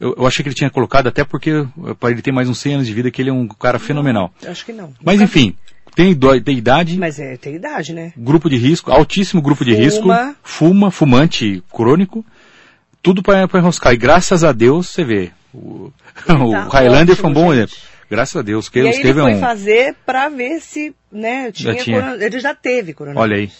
Eu, 0.00 0.14
eu 0.18 0.26
achei 0.26 0.42
que 0.42 0.48
ele 0.48 0.54
tinha 0.56 0.70
colocado 0.70 1.06
até 1.08 1.22
porque 1.24 1.50
eh, 1.50 1.94
para 1.98 2.10
ele 2.10 2.22
ter 2.22 2.32
mais 2.32 2.48
uns 2.48 2.58
100 2.58 2.74
anos 2.74 2.86
de 2.86 2.94
vida 2.94 3.10
que 3.10 3.20
ele 3.22 3.30
é 3.30 3.32
um 3.32 3.46
cara 3.46 3.78
fenomenal. 3.78 4.32
Acho 4.46 4.64
que 4.64 4.72
não. 4.72 4.92
Mas 5.04 5.20
Nunca- 5.20 5.24
enfim, 5.24 5.56
tem, 5.94 6.14
tem 6.42 6.56
idade, 6.56 6.96
Mas 6.98 7.18
é, 7.18 7.36
tem 7.36 7.54
idade, 7.56 7.92
né? 7.92 8.12
grupo 8.16 8.48
de 8.48 8.56
risco, 8.56 8.90
altíssimo 8.90 9.42
grupo 9.42 9.64
de 9.64 9.72
Fuma. 9.74 9.84
risco, 9.84 10.36
fuma, 10.42 10.90
fumante 10.90 11.62
crônico, 11.72 12.24
tudo 13.02 13.22
para 13.22 13.42
enroscar. 13.58 13.92
E 13.92 13.96
graças 13.96 14.42
a 14.44 14.52
Deus, 14.52 14.88
você 14.88 15.04
vê, 15.04 15.30
o, 15.52 15.92
o 16.28 16.50
tá 16.52 16.68
Highlander 16.72 17.16
foi 17.16 17.30
um 17.30 17.34
bom 17.34 17.52
exemplo. 17.52 17.76
Graças 18.10 18.36
a 18.36 18.42
Deus, 18.42 18.68
que 18.68 18.80
e 18.80 18.82
o 18.82 18.86
aí 18.88 18.98
ele 18.98 19.08
é 19.10 19.14
foi 19.14 19.34
um... 19.34 19.38
fazer 19.40 19.94
pra 20.04 20.28
ver 20.28 20.58
se, 20.60 20.92
né, 21.12 21.52
tinha, 21.52 21.74
tinha. 21.76 22.00
corona- 22.02 22.24
ele 22.24 22.40
já 22.40 22.52
teve 22.54 22.92
coronavírus. 22.92 23.22
Olha 23.30 23.36
aí. 23.40 23.50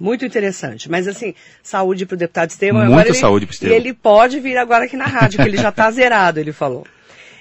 Muito 0.00 0.24
interessante. 0.24 0.90
Mas 0.90 1.06
assim, 1.06 1.34
saúde 1.62 2.06
pro 2.06 2.16
deputado 2.16 2.48
Estevam. 2.48 2.80
Muita 2.80 3.00
agora 3.00 3.14
saúde 3.14 3.44
pro 3.44 3.52
Estevão. 3.52 3.76
E 3.76 3.78
ele 3.78 3.92
pode 3.92 4.40
vir 4.40 4.56
agora 4.56 4.86
aqui 4.86 4.96
na 4.96 5.04
rádio, 5.04 5.38
que 5.38 5.46
ele 5.46 5.58
já 5.58 5.70
tá 5.70 5.90
zerado, 5.92 6.40
ele 6.40 6.52
falou. 6.52 6.86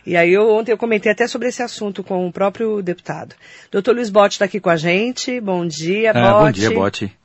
E 0.06 0.18
aí 0.18 0.34
eu, 0.34 0.50
ontem 0.50 0.72
eu 0.72 0.78
comentei 0.78 1.12
até 1.12 1.26
sobre 1.26 1.48
esse 1.48 1.64
assunto 1.64 2.04
com 2.04 2.28
o 2.28 2.32
próprio 2.32 2.82
deputado. 2.82 3.34
Doutor 3.72 3.96
Luiz 3.96 4.10
Botti 4.10 4.34
está 4.36 4.46
aqui 4.46 4.60
com 4.60 4.70
a 4.70 4.76
gente. 4.76 5.40
Bom 5.40 5.66
dia, 5.66 6.12
Ah, 6.12 6.40
bom 6.40 6.52
dia, 6.52 6.72
Bote. 6.72 7.16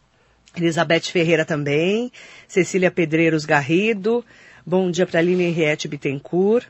Elizabeth 0.57 1.11
Ferreira 1.11 1.45
também, 1.45 2.13
Cecília 2.47 2.91
Pedreiros 2.91 3.45
Garrido, 3.45 4.25
bom 4.65 4.89
dia 4.89 5.05
para 5.05 5.19
Aline 5.19 5.45
Henriette 5.45 5.89
Bittencourt, 5.89 6.67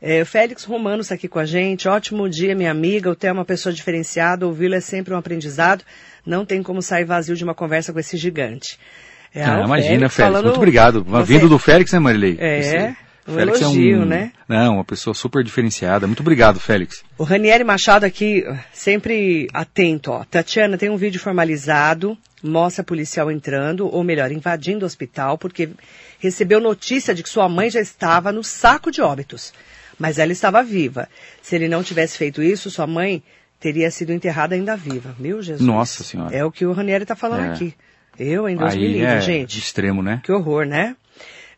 é, 0.00 0.24
Félix 0.24 0.64
Romano 0.64 1.02
está 1.02 1.14
aqui 1.14 1.28
com 1.28 1.38
a 1.38 1.44
gente, 1.44 1.86
ótimo 1.88 2.28
dia 2.28 2.54
minha 2.54 2.70
amiga, 2.70 3.10
o 3.10 3.14
Theo 3.14 3.28
é 3.28 3.32
uma 3.32 3.44
pessoa 3.44 3.72
diferenciada, 3.72 4.46
ouvi-lo 4.46 4.74
é 4.74 4.80
sempre 4.80 5.12
um 5.12 5.16
aprendizado, 5.18 5.84
não 6.24 6.44
tem 6.44 6.62
como 6.62 6.80
sair 6.82 7.04
vazio 7.04 7.36
de 7.36 7.44
uma 7.44 7.54
conversa 7.54 7.92
com 7.92 7.98
esse 7.98 8.16
gigante. 8.16 8.78
É, 9.34 9.42
Ah, 9.44 9.62
imagina, 9.64 10.08
Félix, 10.08 10.14
falando- 10.16 10.44
muito 10.44 10.56
obrigado. 10.56 11.02
Você- 11.04 11.32
Vindo 11.32 11.48
do 11.48 11.58
Félix, 11.58 11.92
né, 11.92 11.98
Marilei? 11.98 12.36
É, 12.38 12.58
Esse- 12.58 12.96
um 13.26 13.38
elogio, 13.40 14.04
né? 14.04 14.32
Não, 14.48 14.74
uma 14.74 14.84
pessoa 14.84 15.14
super 15.14 15.42
diferenciada. 15.44 16.06
Muito 16.06 16.20
obrigado, 16.20 16.60
Félix. 16.60 17.02
O 17.16 17.22
Ranieri 17.24 17.64
Machado 17.64 18.04
aqui, 18.04 18.44
sempre 18.72 19.48
atento, 19.54 20.10
ó. 20.10 20.24
Tatiana, 20.24 20.76
tem 20.76 20.90
um 20.90 20.96
vídeo 20.96 21.18
formalizado, 21.20 22.18
mostra 22.42 22.84
policial 22.84 23.30
entrando, 23.30 23.86
ou 23.86 24.02
melhor, 24.04 24.30
invadindo 24.32 24.84
o 24.84 24.86
hospital, 24.86 25.38
porque 25.38 25.70
recebeu 26.18 26.60
notícia 26.60 27.14
de 27.14 27.22
que 27.22 27.28
sua 27.28 27.48
mãe 27.48 27.70
já 27.70 27.80
estava 27.80 28.32
no 28.32 28.42
saco 28.44 28.90
de 28.90 29.00
óbitos. 29.00 29.52
Mas 29.98 30.18
ela 30.18 30.32
estava 30.32 30.62
viva. 30.62 31.08
Se 31.40 31.54
ele 31.54 31.68
não 31.68 31.82
tivesse 31.82 32.18
feito 32.18 32.42
isso, 32.42 32.70
sua 32.70 32.86
mãe 32.86 33.22
teria 33.62 33.88
sido 33.92 34.12
enterrada 34.12 34.56
ainda 34.56 34.76
viva. 34.76 35.14
Meu 35.18 35.40
Jesus. 35.40 35.64
Nossa 35.64 36.02
Senhora. 36.02 36.34
É 36.36 36.44
o 36.44 36.50
que 36.50 36.66
o 36.66 36.72
Ranieri 36.72 37.04
está 37.04 37.14
falando 37.14 37.44
É. 37.44 37.52
aqui. 37.52 37.74
Eu, 38.18 38.48
em 38.48 38.56
Deus 38.56 38.74
me 38.74 38.82
Aí 38.82 38.92
livre, 38.92 39.06
é 39.06 39.20
gente. 39.20 39.52
de 39.54 39.58
extremo, 39.60 40.02
né? 40.02 40.20
Que 40.24 40.32
horror, 40.32 40.66
né? 40.66 40.96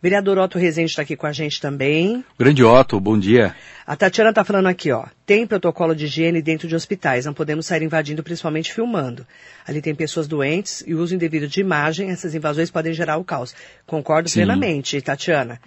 Vereador 0.01 0.37
Otto 0.39 0.59
Rezende 0.59 0.91
está 0.91 1.01
aqui 1.01 1.17
com 1.17 1.27
a 1.27 1.33
gente 1.33 1.59
também. 1.59 2.23
Grande 2.39 2.63
Otto, 2.63 3.01
bom 3.01 3.19
dia. 3.19 3.57
A 3.87 3.97
Tatiana 3.97 4.31
está 4.31 4.45
falando 4.45 4.67
aqui, 4.67 4.93
ó. 4.93 5.07
Tem 5.25 5.47
protocolo 5.47 5.95
de 5.97 6.05
higiene 6.05 6.43
dentro 6.43 6.69
de 6.69 6.77
hospitais. 6.77 7.25
Não 7.25 7.33
podemos 7.33 7.65
sair 7.65 7.83
invadindo, 7.83 8.23
principalmente 8.23 8.71
filmando. 8.71 9.27
Ali 9.67 9.81
tem 9.81 9.95
pessoas 9.95 10.29
doentes 10.29 10.85
e 10.87 10.95
uso 10.95 11.15
indevido 11.15 11.49
de 11.49 11.61
imagem. 11.61 12.11
Essas 12.11 12.35
invasões 12.35 12.71
podem 12.71 12.93
gerar 12.93 13.17
o 13.17 13.25
caos. 13.25 13.55
Concordo 13.87 14.29
Sim. 14.29 14.41
plenamente, 14.41 15.01
Tatiana. 15.01 15.59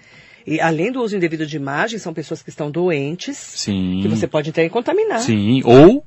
E 0.45 0.61
além 0.61 0.91
do 0.93 1.01
uso 1.01 1.17
indevido 1.17 1.45
de 1.45 1.57
imagem, 1.57 1.99
são 1.99 2.13
pessoas 2.13 2.41
que 2.41 2.49
estão 2.49 2.71
doentes, 2.71 3.37
Sim. 3.37 3.99
que 4.01 4.07
você 4.07 4.25
pode 4.27 4.51
até 4.51 4.69
contaminar. 4.69 5.19
Sim, 5.19 5.61
ou 5.65 6.05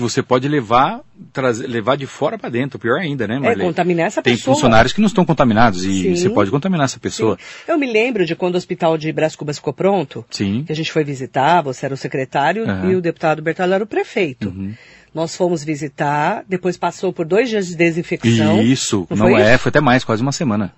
que 0.00 0.12
você 0.12 0.22
pode 0.22 0.48
levar, 0.48 1.00
trazer, 1.32 1.66
levar 1.66 1.96
de 1.96 2.06
fora 2.06 2.38
para 2.38 2.48
dentro, 2.48 2.78
pior 2.78 2.98
ainda, 2.98 3.28
né, 3.28 3.36
É, 3.36 3.38
Marley? 3.38 3.66
contaminar 3.66 4.06
essa 4.06 4.22
Tem 4.22 4.34
pessoa. 4.34 4.54
funcionários 4.54 4.92
que 4.92 5.00
não 5.00 5.06
estão 5.06 5.24
contaminados 5.24 5.84
e 5.84 6.02
Sim. 6.02 6.16
você 6.16 6.30
pode 6.30 6.50
contaminar 6.50 6.86
essa 6.86 6.98
pessoa. 6.98 7.38
Eu 7.68 7.78
me 7.78 7.90
lembro 7.90 8.24
de 8.24 8.34
quando 8.34 8.54
o 8.54 8.58
hospital 8.58 8.96
de 8.96 9.12
Brás 9.12 9.36
Cubas 9.36 9.56
ficou 9.56 9.72
pronto, 9.72 10.24
Sim. 10.30 10.64
que 10.64 10.72
a 10.72 10.76
gente 10.76 10.90
foi 10.90 11.04
visitar, 11.04 11.62
você 11.62 11.86
era 11.86 11.94
o 11.94 11.96
secretário. 11.96 12.64
Uhum. 12.64 12.90
e 12.90 12.96
o 12.96 13.00
deputado 13.00 13.42
Bertoldo 13.42 13.74
era 13.74 13.84
o 13.84 13.86
prefeito. 13.86 14.52
Nós 15.12 15.36
fomos 15.36 15.64
visitar, 15.64 16.44
depois 16.48 16.76
passou 16.76 17.12
por 17.12 17.26
dois 17.26 17.48
dias 17.48 17.66
de 17.66 17.76
desinfecção. 17.76 18.62
Isso, 18.62 19.08
não, 19.10 19.16
foi 19.16 19.34
é, 19.42 19.54
isso? 19.54 19.58
foi 19.64 19.70
até 19.70 19.80
mais, 19.80 20.04
quase 20.04 20.22
uma 20.22 20.30
semana. 20.30 20.72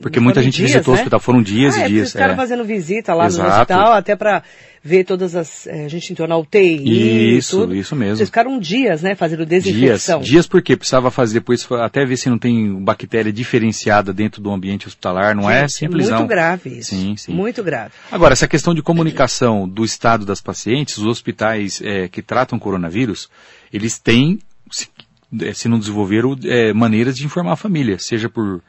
Porque 0.00 0.18
não 0.18 0.24
muita 0.24 0.42
gente 0.42 0.56
dias, 0.56 0.72
visitou 0.72 0.92
o 0.92 0.96
né? 0.96 1.02
hospital, 1.02 1.20
foram 1.20 1.40
dias 1.40 1.76
ah, 1.76 1.80
e 1.80 1.82
é, 1.82 1.88
dias. 1.88 2.10
Ficaram 2.10 2.34
é. 2.34 2.36
fazendo 2.36 2.64
visita 2.64 3.14
lá 3.14 3.24
no 3.24 3.30
Exato. 3.30 3.48
hospital, 3.48 3.92
até 3.92 4.16
para 4.16 4.42
ver 4.82 5.04
todas 5.04 5.36
as. 5.36 5.66
eh, 5.66 5.84
a 5.84 5.88
gente 5.88 6.12
entrou 6.12 6.26
na 6.26 6.36
UTI. 6.36 7.36
Isso, 7.36 7.60
tudo. 7.60 7.74
isso 7.74 7.94
mesmo. 7.94 8.16
Vocês 8.16 8.28
ficaram 8.28 8.58
dias, 8.58 9.02
né, 9.02 9.14
fazendo 9.14 9.44
Dias, 9.44 9.64
desinfecção. 9.64 10.20
dias 10.20 10.46
porque 10.46 10.76
precisava 10.76 11.10
fazer 11.10 11.34
depois, 11.40 11.66
até 11.72 12.04
ver 12.04 12.16
se 12.16 12.30
não 12.30 12.38
tem 12.38 12.74
bactéria 12.82 13.32
diferenciada 13.32 14.12
dentro 14.12 14.40
do 14.40 14.50
ambiente 14.50 14.86
hospitalar, 14.86 15.34
não 15.36 15.50
é 15.50 15.60
Gente, 15.62 15.72
simples 15.74 16.08
Muito 16.08 16.20
não. 16.20 16.26
grave 16.26 16.78
isso. 16.78 16.90
Sim, 16.94 17.16
sim. 17.16 17.32
Muito 17.32 17.62
grave. 17.62 17.92
Agora, 18.10 18.32
essa 18.32 18.48
questão 18.48 18.74
de 18.74 18.82
comunicação 18.82 19.68
do 19.68 19.84
estado 19.84 20.24
das 20.24 20.40
pacientes, 20.40 20.96
os 20.98 21.06
hospitais 21.06 21.80
eh, 21.84 22.08
que 22.08 22.22
tratam 22.22 22.58
coronavírus, 22.58 23.28
eles 23.72 23.98
têm, 23.98 24.38
se, 24.70 24.88
eh, 25.42 25.52
se 25.52 25.68
não 25.68 25.78
desenvolveram, 25.78 26.36
eh, 26.44 26.72
maneiras 26.72 27.16
de 27.16 27.24
informar 27.26 27.52
a 27.52 27.56
família, 27.56 27.98
seja 27.98 28.28
por 28.30 28.62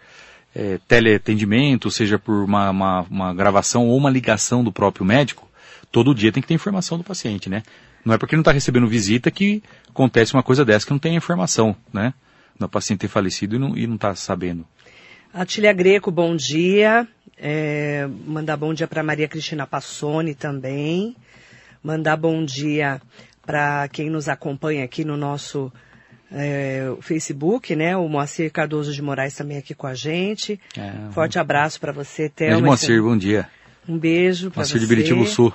eh, 0.53 0.77
teleatendimento, 0.87 1.89
seja 1.89 2.19
por 2.19 2.43
uma, 2.43 2.69
uma, 2.69 3.01
uma 3.09 3.33
gravação 3.33 3.87
ou 3.87 3.97
uma 3.97 4.09
ligação 4.09 4.61
do 4.63 4.71
próprio 4.71 5.05
médico, 5.05 5.47
todo 5.91 6.15
dia 6.15 6.31
tem 6.31 6.41
que 6.41 6.47
ter 6.47 6.53
informação 6.53 6.97
do 6.97 7.03
paciente, 7.03 7.49
né? 7.49 7.63
Não 8.03 8.13
é 8.13 8.17
porque 8.17 8.35
não 8.35 8.41
está 8.41 8.51
recebendo 8.51 8.87
visita 8.87 9.29
que 9.29 9.61
acontece 9.89 10.33
uma 10.33 10.43
coisa 10.43 10.65
dessa 10.65 10.85
que 10.85 10.91
não 10.91 10.99
tem 10.99 11.15
informação, 11.15 11.75
né? 11.93 12.13
Do 12.59 12.69
paciente 12.69 13.01
ter 13.01 13.07
falecido 13.07 13.55
e 13.77 13.87
não 13.87 13.95
está 13.95 14.15
sabendo. 14.15 14.65
Atília 15.33 15.73
Greco, 15.73 16.11
bom 16.11 16.35
dia. 16.35 17.07
É, 17.37 18.07
mandar 18.25 18.57
bom 18.57 18.73
dia 18.73 18.87
para 18.87 19.01
Maria 19.01 19.27
Cristina 19.27 19.65
Passoni 19.65 20.35
também. 20.35 21.15
Mandar 21.83 22.17
bom 22.17 22.43
dia 22.43 23.01
para 23.45 23.87
quem 23.87 24.09
nos 24.09 24.29
acompanha 24.29 24.83
aqui 24.83 25.03
no 25.03 25.17
nosso 25.17 25.71
é, 26.31 26.93
Facebook, 27.01 27.75
né? 27.75 27.97
O 27.97 28.07
Moacir 28.07 28.51
Cardoso 28.51 28.93
de 28.93 29.01
Moraes 29.01 29.35
também 29.35 29.57
aqui 29.57 29.73
com 29.73 29.87
a 29.87 29.93
gente. 29.93 30.59
É, 30.77 31.11
Forte 31.11 31.39
abraço 31.39 31.79
para 31.79 31.91
você, 31.91 32.29
Thelma. 32.29 32.67
Moacir, 32.67 33.01
bom 33.01 33.17
dia. 33.17 33.47
Um 33.87 33.97
beijo 33.97 34.51
para 34.51 34.63
você. 34.63 34.73
Moacir 34.73 34.79
de 34.79 34.87
Biritibu 34.87 35.25
Sul. 35.25 35.53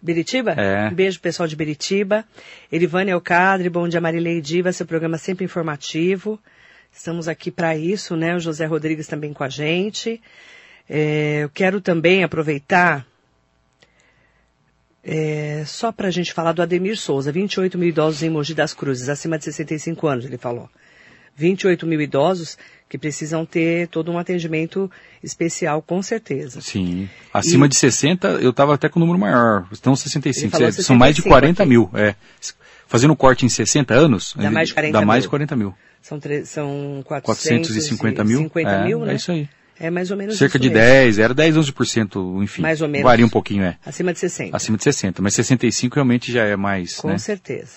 Biritiba? 0.00 0.52
É. 0.52 0.88
Um 0.88 0.94
beijo, 0.94 1.20
pessoal 1.20 1.48
de 1.48 1.56
Biritiba. 1.56 2.24
Erivane 2.70 3.10
Elcadre, 3.10 3.68
bom 3.68 3.88
dia, 3.88 4.00
Marilei 4.00 4.40
Diva, 4.40 4.72
seu 4.72 4.86
programa 4.86 5.18
sempre 5.18 5.44
informativo. 5.44 6.38
Estamos 6.92 7.28
aqui 7.28 7.50
para 7.50 7.76
isso, 7.76 8.16
né? 8.16 8.34
O 8.34 8.40
José 8.40 8.64
Rodrigues 8.64 9.06
também 9.06 9.32
com 9.32 9.42
a 9.42 9.48
gente. 9.48 10.20
É, 10.88 11.40
eu 11.42 11.50
quero 11.50 11.80
também 11.80 12.24
aproveitar, 12.24 13.06
é, 15.04 15.64
só 15.66 15.92
para 15.92 16.08
a 16.08 16.10
gente 16.10 16.32
falar 16.32 16.52
do 16.52 16.62
Ademir 16.62 16.96
Souza, 16.96 17.30
28 17.30 17.76
mil 17.76 17.88
idosos 17.88 18.22
em 18.22 18.30
Mogi 18.30 18.54
das 18.54 18.72
Cruzes, 18.72 19.08
acima 19.08 19.36
de 19.36 19.44
65 19.44 20.06
anos, 20.06 20.24
ele 20.24 20.38
falou. 20.38 20.70
28 21.38 21.86
mil 21.86 22.00
idosos 22.00 22.58
que 22.88 22.98
precisam 22.98 23.46
ter 23.46 23.86
todo 23.88 24.10
um 24.10 24.18
atendimento 24.18 24.90
especial, 25.22 25.80
com 25.80 26.02
certeza. 26.02 26.60
Sim. 26.60 27.08
Acima 27.32 27.66
E- 27.66 27.68
de 27.68 27.76
60, 27.76 28.28
eu 28.40 28.50
estava 28.50 28.74
até 28.74 28.88
com 28.88 28.98
um 28.98 29.02
número 29.02 29.18
maior. 29.18 29.66
Estão 29.70 29.94
65. 29.94 30.46
Ele 30.46 30.50
falou 30.50 30.68
é, 30.68 30.72
São 30.72 30.96
mais 30.96 31.14
de 31.14 31.22
65 31.22 31.28
40 31.28 31.62
aqui. 31.62 31.68
mil. 31.70 31.90
É. 31.94 32.14
Fazendo 32.86 33.14
corte 33.14 33.44
em 33.44 33.48
60 33.48 33.94
anos, 33.94 34.34
Dá 34.36 34.50
mais 34.50 34.68
de 34.68 34.74
40 34.74 34.92
dá 34.92 35.04
mais 35.04 35.18
mil. 35.18 35.22
de 35.22 35.28
40 35.28 35.56
mil. 35.56 35.74
São, 36.00 36.18
tre- 36.18 36.46
são 36.46 37.02
450 37.04 37.68
450 37.68 38.24
mil. 38.24 38.38
50 38.38 38.70
é, 38.70 38.84
mil, 38.84 39.00
né? 39.04 39.12
É 39.12 39.16
isso 39.16 39.30
aí. 39.30 39.48
É 39.80 39.90
mais 39.90 40.10
ou 40.10 40.16
menos 40.16 40.36
Cerca 40.38 40.58
de 40.58 40.70
mesmo. 40.70 40.82
10, 40.82 41.18
era 41.18 41.34
10, 41.34 41.56
11%, 41.56 42.42
enfim. 42.42 42.62
Mais 42.62 42.80
ou 42.80 42.88
menos. 42.88 43.04
Varia 43.04 43.24
um 43.24 43.28
pouquinho, 43.28 43.62
é. 43.62 43.76
Acima 43.86 44.12
de 44.12 44.18
60. 44.18 44.56
Acima 44.56 44.76
de 44.78 44.82
60. 44.84 45.22
Mas 45.22 45.34
65 45.34 45.94
realmente 45.96 46.32
já 46.32 46.44
é 46.44 46.56
mais, 46.56 46.96
Com 46.96 47.08
né? 47.08 47.18
certeza. 47.18 47.72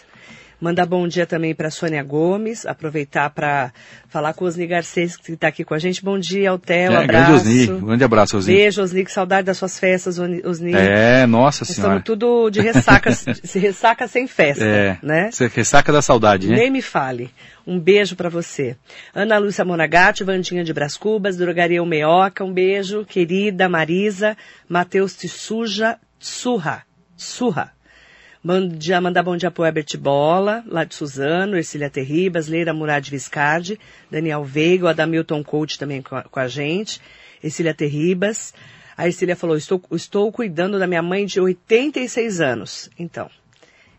Mandar 0.62 0.86
bom 0.86 1.08
dia 1.08 1.26
também 1.26 1.56
para 1.56 1.72
Sônia 1.72 2.04
Gomes, 2.04 2.68
aproveitar 2.68 3.32
para 3.32 3.74
falar 4.08 4.34
com 4.36 4.46
o 4.46 4.48
Osni 4.48 4.68
Garcês, 4.68 5.18
que 5.18 5.32
está 5.32 5.48
aqui 5.48 5.64
com 5.64 5.74
a 5.74 5.80
gente. 5.80 6.04
Bom 6.06 6.20
dia, 6.20 6.52
Altel, 6.52 6.94
É, 6.94 6.98
abraço. 7.04 7.08
grande 7.08 7.32
Osni. 7.34 7.72
Um 7.72 7.86
grande 7.88 8.04
abraço, 8.04 8.38
Osni. 8.38 8.54
Beijo, 8.54 8.82
Osni, 8.84 9.04
que 9.04 9.12
saudade 9.12 9.48
das 9.48 9.58
suas 9.58 9.80
festas, 9.80 10.20
Osni. 10.20 10.74
É, 10.76 11.26
nossa 11.26 11.64
Nós 11.66 11.70
senhora. 11.76 11.98
estamos 11.98 12.04
tudo 12.04 12.52
de 12.52 12.62
ressaca, 12.62 13.12
se 13.44 13.58
ressaca 13.58 14.08
sem 14.08 14.28
festa, 14.28 14.64
É, 14.64 14.98
né? 15.02 15.32
Você 15.32 15.48
ressaca 15.48 15.92
da 15.92 16.02
saudade, 16.02 16.48
né? 16.48 16.56
Nem 16.58 16.70
me 16.70 16.82
fale. 16.84 17.32
Um 17.66 17.80
beijo 17.80 18.16
para 18.16 18.30
você. 18.30 18.76
Ana 19.16 19.40
Lúcia 19.40 19.66
Monagatti, 19.66 20.24
Vandinha 20.24 20.64
de 20.64 20.72
Brás 20.74 20.96
Cubas, 20.96 21.38
Drogaria 21.38 21.84
Meoca, 21.84 22.44
um 22.44 22.54
beijo. 22.54 23.04
Querida 23.04 23.68
Marisa, 23.68 24.38
Matheus 24.70 25.16
Tissuja, 25.16 25.98
Surra, 26.20 26.84
Surra. 27.18 27.72
Dia, 28.78 29.00
mandar 29.00 29.22
bom 29.22 29.38
dia 29.38 29.52
pro 29.52 29.64
Herbert 29.64 29.86
Bola, 30.00 30.64
lá 30.68 30.84
de 30.84 30.96
Suzano, 30.96 31.58
Ercília 31.58 31.92
Terribas, 31.92 32.48
Leira 32.48 32.74
Murad 32.74 33.08
Viscardi, 33.08 33.80
Daniel 34.10 34.44
Veiga, 34.44 34.86
o 34.86 34.88
Adamilton 34.88 35.44
Coach 35.44 35.78
também 35.78 36.02
com 36.02 36.16
a, 36.16 36.24
com 36.24 36.40
a 36.40 36.48
gente, 36.48 37.00
Ercília 37.44 37.74
Terribas. 37.74 38.52
A 38.98 39.06
Ercília 39.06 39.36
falou, 39.36 39.56
estou, 39.56 39.82
estou 39.92 40.32
cuidando 40.32 40.80
da 40.80 40.88
minha 40.88 41.04
mãe 41.04 41.24
de 41.26 41.40
86 41.40 42.42
anos. 42.42 42.90
Então, 42.98 43.30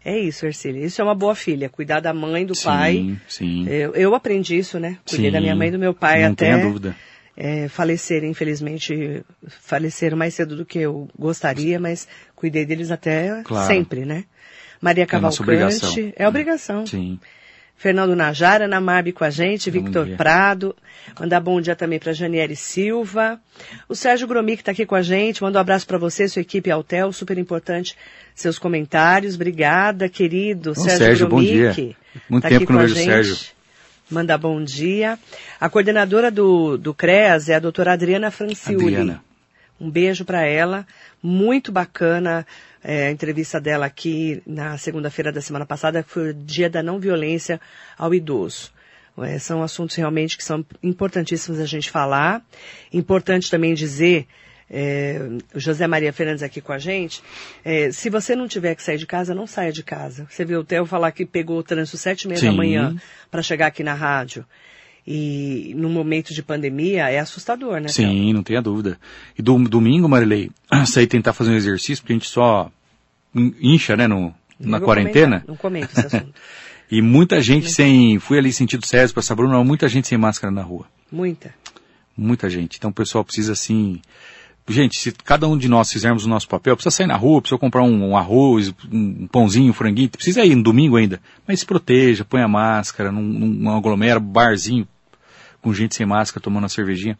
é 0.04 0.18
isso, 0.18 0.44
Ercília. 0.44 0.84
Isso 0.84 1.00
é 1.00 1.04
uma 1.04 1.14
boa 1.14 1.36
filha, 1.36 1.68
cuidar 1.68 2.00
da 2.00 2.12
mãe, 2.12 2.44
do 2.44 2.54
sim, 2.56 2.64
pai. 2.64 3.16
Sim, 3.28 3.68
Eu, 3.68 3.94
eu 3.94 4.12
aprendi 4.14 4.58
isso, 4.58 4.80
né? 4.80 4.98
Cuidei 5.08 5.26
Sim, 5.26 5.32
da 5.32 5.40
minha 5.40 5.54
mãe 5.54 5.68
e 5.68 5.72
do 5.72 5.78
meu 5.78 5.94
pai 5.94 6.22
não 6.24 6.32
até 6.32 6.46
tenha 6.46 6.58
dúvida. 6.66 6.96
é, 7.36 7.68
faleceram, 7.68 8.26
infelizmente, 8.26 9.22
faleceram 9.46 10.16
mais 10.16 10.34
cedo 10.34 10.56
do 10.56 10.66
que 10.66 10.80
eu 10.80 11.08
gostaria, 11.16 11.78
mas 11.78 12.08
cuidei 12.34 12.66
deles 12.66 12.90
até 12.90 13.42
Claro. 13.44 13.66
sempre, 13.72 14.04
né? 14.04 14.24
Maria 14.82 15.04
É. 15.04 15.06
Cavalcante, 15.06 16.12
é 16.16 16.28
obrigação. 16.28 16.84
Sim. 16.86 17.18
Fernando 17.76 18.14
Najara, 18.14 18.66
Ana 18.66 18.80
Marbi 18.80 19.12
com 19.12 19.24
a 19.24 19.30
gente, 19.30 19.70
Bom 19.70 19.82
Victor 19.82 20.06
dia. 20.06 20.16
Prado, 20.16 20.76
mandar 21.18 21.40
bom 21.40 21.60
dia 21.60 21.74
também 21.74 21.98
para 21.98 22.12
Janiele 22.12 22.54
Silva, 22.54 23.40
o 23.88 23.94
Sérgio 23.94 24.28
Gromi 24.28 24.54
que 24.56 24.62
está 24.62 24.70
aqui 24.70 24.86
com 24.86 24.94
a 24.94 25.02
gente, 25.02 25.42
manda 25.42 25.58
um 25.58 25.60
abraço 25.60 25.84
para 25.86 25.98
você, 25.98 26.28
sua 26.28 26.42
equipe 26.42 26.70
Altel, 26.70 27.12
super 27.12 27.38
importante 27.38 27.96
seus 28.34 28.58
comentários, 28.58 29.34
obrigada, 29.34 30.08
querido 30.08 30.74
Bom, 30.74 30.80
Sérgio, 30.80 30.98
Sérgio, 30.98 31.28
bom 31.28 31.36
Gromic, 31.36 31.52
dia. 31.52 31.96
Muito 32.28 32.42
tá 32.42 32.48
tempo 32.50 32.66
que 32.66 32.72
não 32.72 32.78
com 32.78 32.84
a 32.84 32.86
vejo 32.86 32.94
o 32.94 32.98
gente. 32.98 33.10
Sérgio. 33.10 33.36
Manda 34.10 34.38
bom 34.38 34.62
dia. 34.62 35.18
A 35.58 35.68
coordenadora 35.68 36.30
do, 36.30 36.76
do 36.76 36.92
CREAS 36.92 37.48
é 37.48 37.54
a 37.54 37.58
doutora 37.58 37.94
Adriana 37.94 38.30
Franciuli. 38.30 38.94
Adriana. 38.94 39.24
Um 39.80 39.90
beijo 39.90 40.24
para 40.24 40.46
ela. 40.46 40.86
Muito 41.22 41.72
bacana 41.72 42.46
é, 42.82 43.06
a 43.06 43.10
entrevista 43.10 43.60
dela 43.60 43.86
aqui 43.86 44.42
na 44.46 44.78
segunda-feira 44.78 45.32
da 45.32 45.40
semana 45.40 45.66
passada, 45.66 46.02
que 46.02 46.10
foi 46.10 46.30
o 46.30 46.34
dia 46.34 46.70
da 46.70 46.82
não 46.82 46.98
violência 46.98 47.60
ao 47.98 48.14
idoso. 48.14 48.72
É, 49.18 49.38
são 49.38 49.62
assuntos 49.62 49.94
realmente 49.96 50.36
que 50.36 50.44
são 50.44 50.64
importantíssimos 50.82 51.60
a 51.60 51.66
gente 51.66 51.90
falar. 51.90 52.42
Importante 52.92 53.50
também 53.50 53.74
dizer, 53.74 54.26
é, 54.70 55.20
o 55.54 55.60
José 55.60 55.86
Maria 55.86 56.12
Fernandes 56.12 56.42
aqui 56.42 56.60
com 56.60 56.72
a 56.72 56.78
gente, 56.78 57.22
é, 57.62 57.92
se 57.92 58.08
você 58.08 58.34
não 58.34 58.48
tiver 58.48 58.74
que 58.74 58.82
sair 58.82 58.96
de 58.96 59.06
casa, 59.06 59.34
não 59.34 59.46
saia 59.46 59.70
de 59.70 59.82
casa. 59.82 60.26
Você 60.30 60.44
viu 60.44 60.60
o 60.60 60.64
Theo 60.64 60.86
falar 60.86 61.12
que 61.12 61.26
pegou 61.26 61.58
o 61.58 61.62
trânsito 61.62 61.98
sete 61.98 62.22
e 62.22 62.28
meia 62.28 62.40
da 62.40 62.52
manhã 62.52 62.96
para 63.30 63.42
chegar 63.42 63.66
aqui 63.66 63.84
na 63.84 63.92
rádio. 63.92 64.46
E 65.06 65.74
no 65.76 65.88
momento 65.88 66.32
de 66.32 66.42
pandemia 66.42 67.08
é 67.10 67.18
assustador, 67.18 67.80
né? 67.80 67.88
Sim, 67.88 68.32
não 68.32 68.42
tenha 68.42 68.62
dúvida. 68.62 68.98
E 69.36 69.42
do, 69.42 69.58
domingo, 69.68 70.08
Marilei, 70.08 70.50
sair 70.86 71.06
tentar 71.06 71.32
fazer 71.32 71.50
um 71.50 71.56
exercício, 71.56 72.02
porque 72.02 72.12
a 72.12 72.16
gente 72.16 72.28
só 72.28 72.70
in- 73.34 73.54
incha, 73.60 73.96
né, 73.96 74.06
no, 74.06 74.32
Não 74.60 74.70
na 74.70 74.80
quarentena. 74.80 75.40
comentar, 75.40 75.48
Não 75.48 75.56
comento 75.56 75.92
esse 75.98 76.06
assunto. 76.06 76.32
E 76.90 77.00
muita 77.00 77.40
gente 77.40 77.70
sem, 77.70 78.18
fui 78.18 78.36
ali 78.36 78.52
sentido 78.52 78.84
César 78.86 79.14
para 79.14 79.22
Sabruna, 79.22 79.64
muita 79.64 79.88
gente 79.88 80.06
sem 80.06 80.18
máscara 80.18 80.52
na 80.52 80.60
rua. 80.60 80.84
Muita. 81.10 81.54
Muita 82.14 82.50
gente. 82.50 82.76
Então 82.76 82.90
o 82.90 82.92
pessoal 82.92 83.24
precisa 83.24 83.54
assim. 83.54 83.98
Gente, 84.68 84.98
se 84.98 85.10
cada 85.10 85.48
um 85.48 85.56
de 85.56 85.68
nós 85.70 85.90
fizermos 85.90 86.26
o 86.26 86.28
nosso 86.28 86.46
papel, 86.46 86.76
precisa 86.76 86.94
sair 86.94 87.06
na 87.06 87.16
rua, 87.16 87.40
precisa 87.40 87.58
comprar 87.58 87.82
um, 87.82 88.10
um 88.10 88.14
arroz, 88.14 88.74
um, 88.92 89.26
pãozinho, 89.26 89.70
um 89.70 89.72
franguinho, 89.72 90.10
precisa 90.10 90.44
ir 90.44 90.54
no 90.54 90.62
domingo 90.62 90.96
ainda. 90.96 91.18
Mas 91.48 91.60
se 91.60 91.66
proteja, 91.66 92.26
põe 92.26 92.42
a 92.42 92.48
máscara, 92.48 93.10
não, 93.10 93.22
não, 93.22 93.46
não 93.46 93.76
aglomera, 93.78 94.20
barzinho, 94.20 94.86
com 95.62 95.72
gente 95.72 95.94
sem 95.94 96.04
máscara 96.04 96.42
tomando 96.42 96.64
uma 96.64 96.68
cervejinha. 96.68 97.16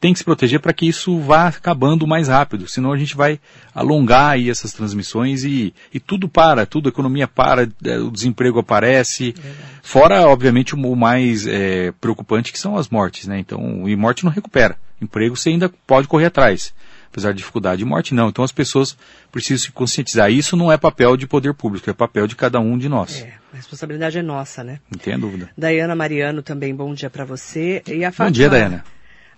Tem 0.00 0.12
que 0.12 0.18
se 0.18 0.24
proteger 0.24 0.58
para 0.58 0.72
que 0.72 0.88
isso 0.88 1.20
vá 1.20 1.46
acabando 1.46 2.08
mais 2.08 2.26
rápido, 2.26 2.66
senão 2.66 2.92
a 2.92 2.96
gente 2.96 3.14
vai 3.14 3.38
alongar 3.72 4.30
aí 4.30 4.50
essas 4.50 4.72
transmissões 4.72 5.44
e, 5.44 5.72
e 5.94 6.00
tudo 6.00 6.28
para, 6.28 6.66
tudo, 6.66 6.88
a 6.88 6.90
economia 6.90 7.28
para, 7.28 7.68
eh, 7.84 7.98
o 7.98 8.10
desemprego 8.10 8.58
aparece. 8.58 9.32
Fora, 9.80 10.26
obviamente, 10.26 10.74
o, 10.74 10.96
mais 10.96 11.46
eh, 11.46 11.92
preocupante 12.00 12.52
que 12.52 12.58
são 12.58 12.76
as 12.76 12.88
mortes, 12.88 13.28
né? 13.28 13.38
Então, 13.38 13.88
e 13.88 13.94
morte 13.94 14.24
não 14.24 14.32
recupera. 14.32 14.76
Emprego 15.00 15.36
você 15.36 15.50
ainda 15.50 15.72
pode 15.86 16.08
correr 16.08 16.26
atrás. 16.26 16.74
Apesar 17.12 17.32
de 17.32 17.38
dificuldade, 17.38 17.84
morte 17.84 18.14
não. 18.14 18.30
Então 18.30 18.42
as 18.42 18.50
pessoas 18.50 18.96
precisam 19.30 19.58
se 19.58 19.70
conscientizar. 19.70 20.32
Isso 20.32 20.56
não 20.56 20.72
é 20.72 20.78
papel 20.78 21.14
de 21.14 21.26
poder 21.26 21.52
público, 21.52 21.90
é 21.90 21.92
papel 21.92 22.26
de 22.26 22.34
cada 22.34 22.58
um 22.58 22.78
de 22.78 22.88
nós. 22.88 23.20
É, 23.20 23.34
a 23.52 23.56
responsabilidade 23.56 24.18
é 24.18 24.22
nossa, 24.22 24.64
né? 24.64 24.80
Não 24.90 24.98
tenha 24.98 25.18
dúvida. 25.18 25.50
Dayana 25.56 25.94
Mariano 25.94 26.42
também, 26.42 26.74
bom 26.74 26.94
dia 26.94 27.10
para 27.10 27.26
você. 27.26 27.82
E 27.86 28.02
a 28.02 28.10
Fátima, 28.10 28.28
Bom 28.28 28.32
dia, 28.32 28.48
Dayana. 28.48 28.84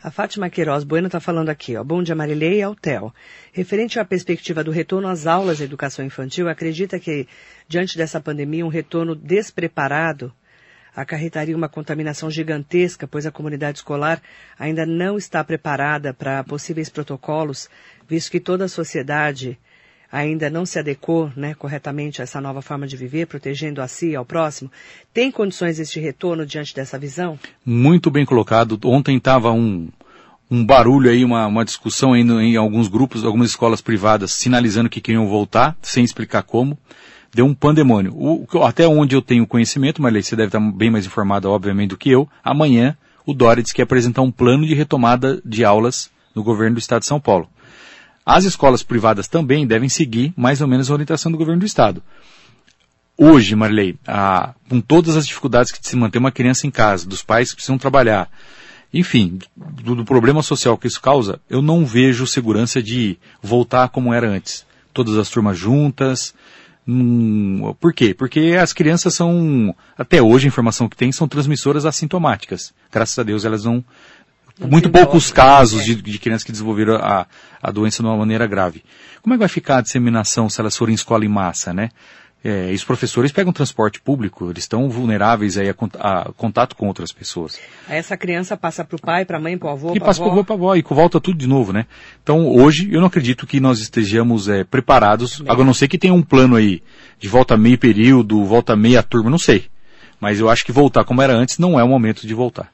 A 0.00 0.10
Fátima 0.10 0.48
Queiroz 0.48 0.84
Bueno 0.84 1.08
está 1.08 1.18
falando 1.18 1.48
aqui, 1.48 1.76
ó. 1.76 1.82
Bom 1.82 2.00
dia, 2.00 2.14
Marilei 2.14 2.58
e 2.58 2.62
Altel. 2.62 3.12
Referente 3.52 3.98
à 3.98 4.04
perspectiva 4.04 4.62
do 4.62 4.70
retorno 4.70 5.08
às 5.08 5.26
aulas 5.26 5.56
de 5.56 5.64
educação 5.64 6.04
infantil, 6.04 6.48
acredita 6.48 7.00
que, 7.00 7.26
diante 7.66 7.98
dessa 7.98 8.20
pandemia, 8.20 8.64
um 8.64 8.68
retorno 8.68 9.16
despreparado 9.16 10.32
acarretaria 10.94 11.56
uma 11.56 11.68
contaminação 11.68 12.30
gigantesca, 12.30 13.06
pois 13.06 13.26
a 13.26 13.30
comunidade 13.30 13.78
escolar 13.78 14.20
ainda 14.58 14.86
não 14.86 15.16
está 15.18 15.42
preparada 15.42 16.14
para 16.14 16.44
possíveis 16.44 16.88
protocolos, 16.88 17.68
visto 18.08 18.30
que 18.30 18.40
toda 18.40 18.66
a 18.66 18.68
sociedade 18.68 19.58
ainda 20.10 20.48
não 20.48 20.64
se 20.64 20.78
adequou 20.78 21.32
né, 21.34 21.54
corretamente 21.54 22.20
a 22.20 22.22
essa 22.22 22.40
nova 22.40 22.62
forma 22.62 22.86
de 22.86 22.96
viver, 22.96 23.26
protegendo 23.26 23.82
a 23.82 23.88
si 23.88 24.10
e 24.10 24.16
ao 24.16 24.24
próximo. 24.24 24.70
Tem 25.12 25.30
condições 25.30 25.80
este 25.80 25.98
retorno 25.98 26.46
diante 26.46 26.72
dessa 26.72 26.96
visão? 26.96 27.36
Muito 27.66 28.12
bem 28.12 28.24
colocado. 28.24 28.78
Ontem 28.84 29.16
estava 29.16 29.50
um, 29.50 29.88
um 30.48 30.64
barulho 30.64 31.10
aí, 31.10 31.24
uma, 31.24 31.48
uma 31.48 31.64
discussão 31.64 32.12
aí 32.12 32.20
em 32.20 32.56
alguns 32.56 32.86
grupos, 32.86 33.24
algumas 33.24 33.50
escolas 33.50 33.80
privadas, 33.80 34.32
sinalizando 34.32 34.88
que 34.88 35.00
queriam 35.00 35.26
voltar, 35.26 35.76
sem 35.82 36.04
explicar 36.04 36.44
como. 36.44 36.78
Deu 37.34 37.44
um 37.44 37.54
pandemônio. 37.54 38.12
O, 38.14 38.46
até 38.62 38.86
onde 38.86 39.16
eu 39.16 39.20
tenho 39.20 39.46
conhecimento, 39.46 40.00
Marley, 40.00 40.22
você 40.22 40.36
deve 40.36 40.48
estar 40.48 40.60
bem 40.60 40.90
mais 40.90 41.04
informada, 41.04 41.48
obviamente, 41.48 41.90
do 41.90 41.96
que 41.96 42.10
eu. 42.10 42.28
Amanhã, 42.44 42.96
o 43.26 43.34
Dória 43.34 43.62
disse 43.62 43.74
que 43.74 43.80
ia 43.80 43.84
apresentar 43.84 44.22
um 44.22 44.30
plano 44.30 44.64
de 44.64 44.74
retomada 44.74 45.42
de 45.44 45.64
aulas 45.64 46.10
no 46.34 46.44
governo 46.44 46.76
do 46.76 46.78
Estado 46.78 47.00
de 47.00 47.08
São 47.08 47.20
Paulo. 47.20 47.48
As 48.24 48.44
escolas 48.44 48.82
privadas 48.82 49.28
também 49.28 49.66
devem 49.66 49.88
seguir 49.88 50.32
mais 50.36 50.60
ou 50.60 50.68
menos 50.68 50.90
a 50.90 50.92
orientação 50.94 51.30
do 51.30 51.36
governo 51.36 51.60
do 51.60 51.66
Estado. 51.66 52.02
Hoje, 53.16 53.54
Marley, 53.54 53.98
com 54.68 54.80
todas 54.80 55.16
as 55.16 55.26
dificuldades 55.26 55.70
que 55.70 55.78
se 55.86 55.96
manter 55.96 56.18
uma 56.18 56.32
criança 56.32 56.66
em 56.66 56.70
casa, 56.70 57.06
dos 57.06 57.22
pais 57.22 57.50
que 57.50 57.56
precisam 57.56 57.78
trabalhar, 57.78 58.28
enfim, 58.92 59.38
do, 59.56 59.96
do 59.96 60.04
problema 60.04 60.42
social 60.42 60.78
que 60.78 60.86
isso 60.86 61.00
causa, 61.00 61.40
eu 61.50 61.60
não 61.60 61.84
vejo 61.84 62.26
segurança 62.26 62.82
de 62.82 63.18
voltar 63.42 63.88
como 63.88 64.12
era 64.12 64.28
antes. 64.28 64.64
Todas 64.92 65.16
as 65.16 65.28
turmas 65.28 65.58
juntas. 65.58 66.34
Hum, 66.86 67.74
por 67.80 67.92
quê? 67.92 68.14
Porque 68.14 68.56
as 68.60 68.72
crianças 68.72 69.14
são, 69.14 69.74
até 69.96 70.22
hoje 70.22 70.46
a 70.46 70.48
informação 70.48 70.88
que 70.88 70.96
tem, 70.96 71.12
são 71.12 71.28
transmissoras 71.28 71.86
assintomáticas. 71.86 72.72
Graças 72.92 73.18
a 73.18 73.22
Deus 73.22 73.44
elas 73.44 73.64
não. 73.64 73.84
Não 74.56 74.68
muito 74.68 74.88
poucos 74.88 75.32
casos 75.32 75.80
é. 75.80 75.84
de, 75.84 75.94
de 75.96 76.18
crianças 76.18 76.44
que 76.44 76.52
desenvolveram 76.52 76.94
a, 76.94 77.26
a 77.60 77.70
doença 77.72 78.02
de 78.02 78.08
uma 78.08 78.16
maneira 78.16 78.46
grave. 78.46 78.84
Como 79.20 79.34
é 79.34 79.36
que 79.36 79.40
vai 79.40 79.48
ficar 79.48 79.78
a 79.78 79.80
disseminação 79.80 80.48
se 80.48 80.60
elas 80.60 80.76
forem 80.76 80.92
em 80.92 80.94
escola 80.94 81.24
em 81.24 81.28
massa, 81.28 81.74
né? 81.74 81.90
É, 82.44 82.70
e 82.70 82.74
os 82.74 82.84
professores 82.84 83.32
pegam 83.32 83.54
transporte 83.54 83.98
público, 83.98 84.50
eles 84.50 84.64
estão 84.64 84.90
vulneráveis 84.90 85.56
aí 85.56 85.70
a, 85.70 85.74
a 85.98 86.30
contato 86.36 86.76
com 86.76 86.86
outras 86.86 87.10
pessoas. 87.10 87.58
Essa 87.88 88.18
criança 88.18 88.54
passa 88.54 88.84
para 88.84 88.96
o 88.96 89.00
pai, 89.00 89.24
para 89.24 89.38
a 89.38 89.40
mãe, 89.40 89.56
para 89.56 89.68
o 89.68 89.70
avô, 89.70 89.96
E 89.96 89.98
passa 89.98 90.20
para 90.20 90.26
avó. 90.26 90.40
avô, 90.40 90.44
para 90.44 90.54
avó, 90.54 90.76
e 90.76 90.82
volta 90.82 91.18
tudo 91.18 91.38
de 91.38 91.46
novo, 91.46 91.72
né? 91.72 91.86
Então, 92.22 92.46
hoje, 92.46 92.92
eu 92.92 93.00
não 93.00 93.06
acredito 93.06 93.46
que 93.46 93.60
nós 93.60 93.80
estejamos 93.80 94.46
é, 94.46 94.62
preparados, 94.62 95.40
agora 95.46 95.62
a 95.62 95.64
não 95.64 95.72
sei 95.72 95.88
que 95.88 95.96
tenha 95.96 96.12
um 96.12 96.22
plano 96.22 96.54
aí 96.54 96.82
de 97.18 97.28
volta 97.28 97.56
meio 97.56 97.78
período, 97.78 98.44
volta 98.44 98.76
meia 98.76 99.02
turma, 99.02 99.30
não 99.30 99.38
sei. 99.38 99.64
Mas 100.20 100.38
eu 100.38 100.50
acho 100.50 100.66
que 100.66 100.72
voltar 100.72 101.02
como 101.04 101.22
era 101.22 101.34
antes 101.34 101.58
não 101.58 101.80
é 101.80 101.82
o 101.82 101.88
momento 101.88 102.26
de 102.26 102.34
voltar. 102.34 102.73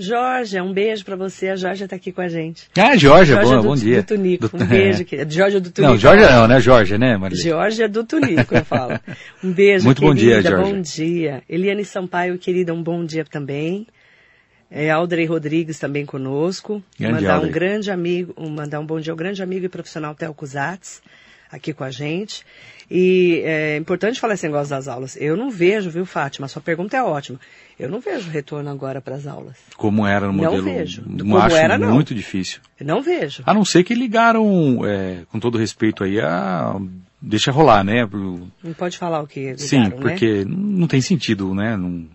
Jorge, 0.00 0.60
um 0.60 0.72
beijo 0.72 1.04
para 1.04 1.16
você. 1.16 1.48
A 1.48 1.56
Jorge 1.56 1.84
está 1.84 1.96
aqui 1.96 2.10
com 2.12 2.20
a 2.20 2.28
gente. 2.28 2.68
Ah, 2.78 2.96
Jorge, 2.96 3.32
Jorge 3.32 3.50
bom, 3.50 3.56
do, 3.62 3.68
bom 3.68 3.74
dia. 3.76 4.02
do 4.02 4.06
Tunico. 4.06 4.48
Do- 4.48 4.56
Um 4.64 4.66
beijo, 4.66 5.02
é. 5.02 5.04
querida. 5.04 5.30
Jorge 5.30 5.56
é 5.56 5.60
do 5.60 5.70
Tunico. 5.70 5.92
Não, 5.92 5.98
Jorge 5.98 6.24
não, 6.24 6.48
né? 6.48 6.60
Jorge, 6.60 6.98
né, 6.98 7.16
Maria? 7.16 7.36
Jorge 7.36 7.82
é 7.82 7.88
do 7.88 8.04
Tunico, 8.04 8.54
eu 8.54 8.64
falo. 8.64 8.98
Um 9.44 9.52
beijo, 9.52 9.84
Muito 9.84 10.00
bom 10.02 10.14
dia, 10.14 10.36
querida. 10.42 10.50
Jorge. 10.50 10.72
Bom 10.72 10.80
dia. 10.80 11.42
Eliane 11.48 11.84
Sampaio, 11.84 12.38
querida, 12.38 12.72
um 12.74 12.82
bom 12.82 13.04
dia 13.04 13.24
também. 13.24 13.86
É, 14.70 14.88
Aldrey 14.90 15.26
Rodrigues 15.26 15.78
também 15.78 16.06
conosco. 16.06 16.82
Grande 16.98 17.14
mandar 17.14 17.34
Aldrey. 17.34 17.50
um 17.50 17.52
grande 17.52 17.90
amigo, 17.90 18.34
um- 18.36 18.50
mandar 18.50 18.80
um 18.80 18.86
bom 18.86 19.00
dia 19.00 19.12
ao 19.12 19.16
grande 19.16 19.42
amigo 19.42 19.66
e 19.66 19.68
profissional 19.68 20.14
Theo 20.14 20.32
Cusatz, 20.32 21.02
aqui 21.50 21.72
com 21.72 21.82
a 21.84 21.90
gente. 21.90 22.44
E 22.90 23.40
é 23.44 23.76
importante 23.76 24.18
falar 24.18 24.34
esse 24.34 24.46
negócio 24.46 24.70
das 24.70 24.88
aulas. 24.88 25.16
Eu 25.20 25.36
não 25.36 25.48
vejo, 25.50 25.90
viu, 25.90 26.04
Fátima? 26.04 26.48
Sua 26.48 26.60
pergunta 26.60 26.96
é 26.96 27.02
ótima. 27.02 27.38
Eu 27.78 27.88
não 27.88 28.00
vejo 28.00 28.28
retorno 28.28 28.68
agora 28.68 29.00
para 29.00 29.14
as 29.14 29.26
aulas. 29.28 29.56
Como 29.76 30.04
era 30.06 30.26
no 30.26 30.32
Não 30.32 30.44
modelo. 30.44 30.64
vejo. 30.64 31.02
Não 31.06 31.18
Como 31.18 31.38
acho 31.38 31.56
era, 31.56 31.78
não. 31.78 31.94
muito 31.94 32.14
difícil. 32.14 32.60
Não 32.80 33.00
vejo. 33.00 33.42
A 33.46 33.54
não 33.54 33.64
ser 33.64 33.84
que 33.84 33.94
ligaram, 33.94 34.80
é, 34.84 35.18
com 35.30 35.38
todo 35.38 35.56
respeito 35.56 36.02
aí, 36.02 36.20
a. 36.20 36.74
Deixa 37.22 37.52
rolar, 37.52 37.84
né? 37.84 38.08
Não 38.10 38.72
pode 38.76 38.96
falar 38.96 39.20
o 39.20 39.26
que 39.26 39.40
ligaram, 39.40 39.58
Sim, 39.58 39.80
né? 39.80 39.90
porque 39.90 40.44
não 40.48 40.86
tem 40.88 41.00
sentido, 41.02 41.54
né? 41.54 41.76
Não- 41.76 42.06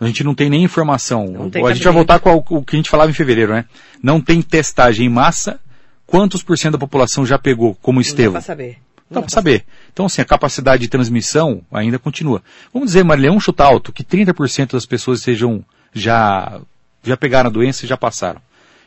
a 0.00 0.06
gente 0.06 0.24
não 0.24 0.34
tem 0.34 0.50
nem 0.50 0.64
informação. 0.64 1.26
Não 1.28 1.48
tem 1.50 1.64
a 1.64 1.72
gente 1.72 1.84
vai 1.84 1.92
voltar 1.92 2.18
com 2.18 2.34
o 2.34 2.64
que 2.64 2.74
a 2.74 2.78
gente 2.78 2.90
falava 2.90 3.10
em 3.10 3.14
fevereiro, 3.14 3.52
né? 3.52 3.64
Não 4.02 4.20
tem 4.20 4.42
testagem 4.42 5.06
em 5.06 5.08
massa. 5.10 5.60
Quantos 6.06 6.42
por 6.42 6.58
cento 6.58 6.72
da 6.72 6.78
população 6.78 7.24
já 7.24 7.38
pegou, 7.38 7.76
como 7.80 8.00
Não 8.00 8.16
dá 8.16 8.30
pra 8.32 8.40
saber. 8.40 8.78
Dá 9.10 9.20
para 9.20 9.30
saber. 9.30 9.64
Então, 9.92 10.06
assim, 10.06 10.22
a 10.22 10.24
capacidade 10.24 10.82
de 10.82 10.88
transmissão 10.88 11.62
ainda 11.72 11.98
continua. 11.98 12.42
Vamos 12.72 12.88
dizer, 12.88 13.04
Marilê, 13.04 13.30
um 13.30 13.40
chutar 13.40 13.66
alto, 13.66 13.92
que 13.92 14.04
30% 14.04 14.72
das 14.72 14.86
pessoas 14.86 15.20
sejam 15.20 15.64
já, 15.92 16.60
já 17.02 17.16
pegaram 17.16 17.50
a 17.50 17.52
doença 17.52 17.84
e 17.84 17.88
já 17.88 17.96
passaram. 17.96 18.40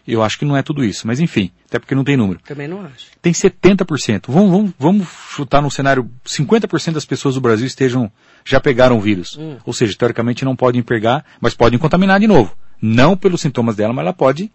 Eu 0.05 0.21
acho 0.21 0.37
que 0.37 0.43
não 0.43 0.57
é 0.57 0.61
tudo 0.61 0.83
isso, 0.83 1.07
mas 1.07 1.21
enfim, 1.21 1.49
até 1.65 1.79
porque 1.79 1.95
não 1.95 2.03
tem 2.03 2.17
número. 2.17 2.39
Também 2.45 2.67
não 2.67 2.81
acho. 2.85 3.07
Tem 3.21 3.31
70%. 3.31 4.23
Vamos, 4.27 4.51
vamos, 4.51 4.73
vamos 4.77 5.07
chutar 5.29 5.61
no 5.61 5.71
cenário, 5.71 6.09
50% 6.25 6.91
das 6.91 7.05
pessoas 7.05 7.35
do 7.35 7.41
Brasil 7.41 7.65
estejam, 7.65 8.11
já 8.43 8.59
pegaram 8.59 8.97
o 8.97 9.01
vírus. 9.01 9.37
Hum. 9.37 9.57
Ou 9.65 9.71
seja, 9.71 9.95
teoricamente 9.97 10.43
não 10.43 10.57
podem 10.57 10.83
pegar, 10.83 11.23
mas 11.39 11.53
podem 11.53 11.79
contaminar 11.79 12.19
de 12.19 12.27
novo. 12.27 12.53
Não 12.81 13.15
pelos 13.15 13.39
sintomas 13.39 13.77
dela, 13.77 13.93
mas 13.93 14.03
ela 14.03 14.13
pode 14.13 14.51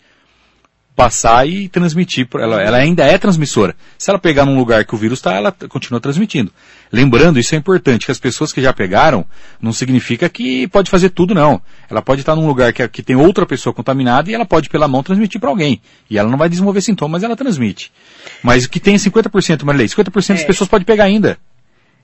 passar 0.98 1.48
e 1.48 1.68
transmitir. 1.68 2.26
Ela, 2.34 2.60
ela 2.60 2.76
ainda 2.78 3.04
é 3.04 3.16
transmissora. 3.16 3.76
Se 3.96 4.10
ela 4.10 4.18
pegar 4.18 4.44
num 4.44 4.58
lugar 4.58 4.84
que 4.84 4.96
o 4.96 4.98
vírus 4.98 5.20
está, 5.20 5.32
ela 5.32 5.52
continua 5.68 6.00
transmitindo. 6.00 6.50
Lembrando, 6.92 7.38
isso 7.38 7.54
é 7.54 7.58
importante, 7.58 8.04
que 8.06 8.10
as 8.10 8.18
pessoas 8.18 8.52
que 8.52 8.60
já 8.60 8.72
pegaram, 8.72 9.24
não 9.62 9.72
significa 9.72 10.28
que 10.28 10.66
pode 10.66 10.90
fazer 10.90 11.10
tudo, 11.10 11.36
não. 11.36 11.62
Ela 11.88 12.02
pode 12.02 12.22
estar 12.22 12.34
num 12.34 12.48
lugar 12.48 12.72
que, 12.72 12.88
que 12.88 13.00
tem 13.00 13.14
outra 13.14 13.46
pessoa 13.46 13.72
contaminada 13.72 14.28
e 14.28 14.34
ela 14.34 14.44
pode, 14.44 14.68
pela 14.68 14.88
mão, 14.88 15.04
transmitir 15.04 15.40
para 15.40 15.48
alguém. 15.50 15.80
E 16.10 16.18
ela 16.18 16.28
não 16.28 16.36
vai 16.36 16.48
desenvolver 16.48 16.80
sintomas, 16.80 17.22
ela 17.22 17.36
transmite. 17.36 17.92
Mas 18.42 18.64
o 18.64 18.68
que 18.68 18.80
tem 18.80 18.96
é 18.96 18.98
50%, 18.98 19.62
Marilei, 19.62 19.86
50% 19.86 20.34
das 20.34 20.42
É. 20.42 20.46
pessoas 20.46 20.68
podem 20.68 20.84
pegar 20.84 21.04
ainda. 21.04 21.38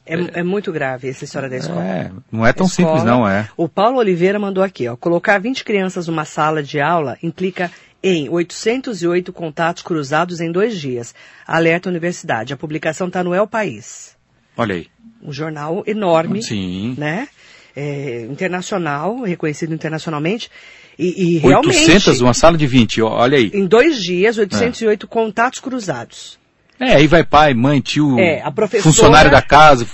É, 0.06 0.40
é 0.40 0.42
muito 0.44 0.70
grave 0.70 1.08
essa 1.08 1.24
história 1.24 1.48
da 1.48 1.56
escola. 1.56 1.82
É, 1.82 2.10
não 2.30 2.46
é 2.46 2.52
tão 2.52 2.66
Escola. 2.66 2.88
simples, 2.90 3.04
não, 3.04 3.26
é. 3.28 3.48
O 3.56 3.68
Paulo 3.68 3.98
Oliveira 3.98 4.38
mandou 4.38 4.62
aqui, 4.62 4.86
ó. 4.86 4.94
Colocar 4.94 5.40
20 5.40 5.64
crianças 5.64 6.06
numa 6.06 6.24
sala 6.24 6.62
de 6.62 6.78
aula 6.80 7.18
implica 7.22 7.72
em 8.04 8.28
808 8.28 9.32
contatos 9.32 9.82
cruzados 9.82 10.38
em 10.38 10.52
dois 10.52 10.78
dias. 10.78 11.14
Alerta 11.46 11.88
Universidade. 11.88 12.52
A 12.52 12.56
publicação 12.56 13.06
está 13.06 13.24
no 13.24 13.34
El 13.34 13.46
País. 13.46 14.14
Olha 14.54 14.74
aí. 14.74 14.88
Um 15.22 15.32
jornal 15.32 15.82
enorme, 15.86 16.42
Sim. 16.42 16.94
né? 16.98 17.26
É, 17.74 18.26
internacional, 18.30 19.22
reconhecido 19.22 19.72
internacionalmente. 19.72 20.50
E, 20.98 21.36
e 21.36 21.38
realmente, 21.38 21.78
800, 21.78 22.20
uma 22.20 22.34
sala 22.34 22.58
de 22.58 22.66
20, 22.66 23.00
ó, 23.02 23.08
olha 23.08 23.38
aí. 23.38 23.50
em 23.54 23.66
dois 23.66 24.00
dias, 24.00 24.36
808 24.36 25.08
contatos 25.08 25.58
cruzados. 25.58 26.38
É, 26.78 26.94
aí 26.96 27.06
vai 27.06 27.24
pai, 27.24 27.54
mãe, 27.54 27.80
tio, 27.80 28.18
É, 28.20 28.42
funcionário 28.82 29.30
da 29.30 29.40
casa, 29.40 29.86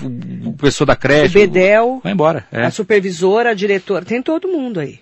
o 0.44 0.52
pessoa 0.54 0.86
da 0.86 0.96
creche. 0.96 1.38
O 1.38 1.40
Bedel, 1.40 2.00
Vai 2.02 2.12
embora, 2.12 2.44
é. 2.50 2.66
a 2.66 2.70
supervisora, 2.70 3.50
a 3.50 3.54
diretora, 3.54 4.04
tem 4.04 4.20
todo 4.20 4.48
mundo 4.48 4.80
aí. 4.80 4.98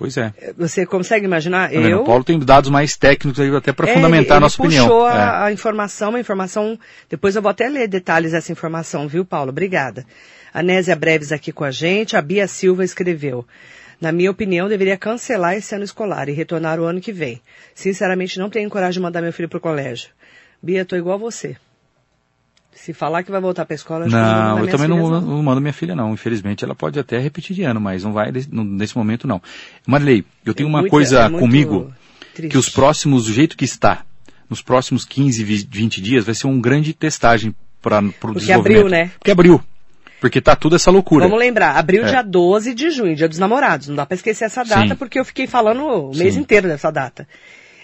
Pois 0.00 0.16
é. 0.16 0.32
Você 0.56 0.86
consegue 0.86 1.26
imaginar? 1.26 1.68
Tá? 1.68 1.74
Eu 1.74 2.00
O 2.00 2.04
Paulo 2.06 2.24
tem 2.24 2.38
dados 2.38 2.70
mais 2.70 2.96
técnicos 2.96 3.38
aí 3.38 3.54
até 3.54 3.70
para 3.70 3.86
É, 3.90 3.92
fundamentar 3.92 4.32
a 4.32 4.36
ele 4.36 4.40
nossa 4.44 4.56
opinião. 4.62 4.86
puxou 4.88 5.06
É. 5.06 5.12
a, 5.12 5.44
a 5.44 5.52
informação, 5.52 6.14
a 6.14 6.20
informação. 6.20 6.78
Depois 7.10 7.36
eu 7.36 7.42
vou 7.42 7.50
até 7.50 7.68
ler 7.68 7.86
detalhes 7.86 8.32
dessa 8.32 8.50
informação, 8.50 9.06
viu, 9.06 9.26
Paulo? 9.26 9.50
Obrigada. 9.50 10.06
A 10.54 10.62
Nésia 10.62 10.96
Breves 10.96 11.32
aqui 11.32 11.52
com 11.52 11.64
a 11.64 11.70
gente. 11.70 12.16
A 12.16 12.22
Bia 12.22 12.48
Silva 12.48 12.82
escreveu. 12.82 13.46
Na 14.00 14.10
minha 14.10 14.30
opinião, 14.30 14.70
deveria 14.70 14.96
cancelar 14.96 15.54
esse 15.54 15.74
ano 15.74 15.84
escolar 15.84 16.30
e 16.30 16.32
retornar 16.32 16.80
o 16.80 16.84
ano 16.84 16.98
que 17.02 17.12
vem. 17.12 17.38
Sinceramente, 17.74 18.38
não 18.38 18.48
tenho 18.48 18.70
coragem 18.70 18.94
de 18.94 19.00
mandar 19.00 19.20
meu 19.20 19.34
filho 19.34 19.50
pro 19.50 19.60
colégio. 19.60 20.08
Bia, 20.62 20.82
tô 20.86 20.96
igual 20.96 21.16
a 21.16 21.18
você. 21.18 21.56
Se 22.72 22.92
falar 22.92 23.22
que 23.22 23.30
vai 23.30 23.40
voltar 23.40 23.64
pra 23.66 23.74
escola, 23.74 24.06
acho 24.06 24.10
que 24.10 24.16
eu 24.16 24.20
não 24.20 24.26
Não, 24.28 24.34
mandar 24.38 24.50
eu 24.50 24.56
minhas 24.64 24.70
também 24.70 24.88
não, 24.88 24.96
filhas, 25.06 25.22
não 25.24 25.42
mando 25.42 25.60
minha 25.60 25.72
filha, 25.72 25.94
não. 25.96 26.12
Infelizmente, 26.14 26.64
ela 26.64 26.74
pode 26.74 26.98
até 26.98 27.18
repetir 27.18 27.54
de 27.54 27.62
ano, 27.62 27.80
mas 27.80 28.04
não 28.04 28.12
vai 28.12 28.30
nesse 28.50 28.96
momento, 28.96 29.26
não. 29.26 29.42
Marilei, 29.86 30.24
eu 30.44 30.54
tenho 30.54 30.66
É 30.66 30.70
uma 30.70 30.78
muito- 30.80 30.90
coisa 30.90 31.24
é 31.26 31.30
comigo, 31.30 31.92
triste. 32.34 32.52
que 32.52 32.56
os 32.58 32.68
próximos, 32.70 33.26
do 33.26 33.32
jeito 33.32 33.56
que 33.56 33.64
está, 33.64 34.02
nos 34.48 34.62
próximos 34.62 35.04
15, 35.04 35.44
vi- 35.44 35.66
20 35.70 36.00
dias, 36.00 36.24
vai 36.24 36.34
ser 36.34 36.46
um 36.46 36.60
grande 36.60 36.94
testagem 36.94 37.54
para 37.82 37.98
o 38.00 38.12
Porque 38.12 38.40
desenvolvimento. 38.40 38.78
abriu, 38.78 38.88
né? 38.90 39.10
Porque 39.18 39.30
abriu. 39.30 39.60
Porque 40.20 40.40
tá 40.40 40.54
tudo 40.54 40.76
essa 40.76 40.90
loucura. 40.90 41.24
Vamos 41.24 41.38
lembrar, 41.40 41.76
abril 41.76 42.04
É. 42.04 42.08
dia 42.10 42.22
12 42.22 42.74
de 42.74 42.90
junho, 42.90 43.16
dia 43.16 43.28
dos 43.28 43.38
namorados. 43.38 43.88
Não 43.88 43.96
dá 43.96 44.04
pra 44.06 44.14
esquecer 44.14 44.44
essa 44.44 44.62
data, 44.62 44.88
Sim. 44.88 44.96
porque 44.96 45.18
eu 45.18 45.24
fiquei 45.24 45.46
falando 45.46 45.82
o 45.82 46.14
mês 46.16 46.34
Sim. 46.34 46.40
inteiro 46.40 46.68
dessa 46.68 46.90
data. 46.90 47.26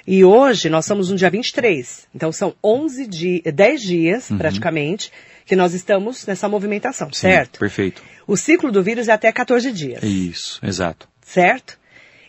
E 0.07 0.25
hoje 0.25 0.69
nós 0.71 0.85
estamos 0.85 1.11
no 1.11 1.17
dia 1.17 1.29
23. 1.31 2.07
Então 2.15 2.31
são 2.31 2.55
11 2.63 3.07
dias, 3.07 3.43
10 3.53 3.83
dias, 3.83 4.29
praticamente, 4.39 5.11
que 5.45 5.57
nós 5.57 5.75
estamos 5.75 6.27
nessa 6.27 6.49
movimentação, 6.49 7.09
Uhum. 7.09 7.13
Sim, 7.13 7.21
certo? 7.21 7.59
Perfeito. 7.59 8.03
O 8.27 8.37
ciclo 8.37 8.71
do 8.73 8.83
vírus 8.83 9.09
é 9.09 9.13
até 9.13 9.31
14 9.33 9.71
dias, 9.73 10.03
Isso, 10.03 10.61
exato. 10.65 11.09
certo? 11.23 11.79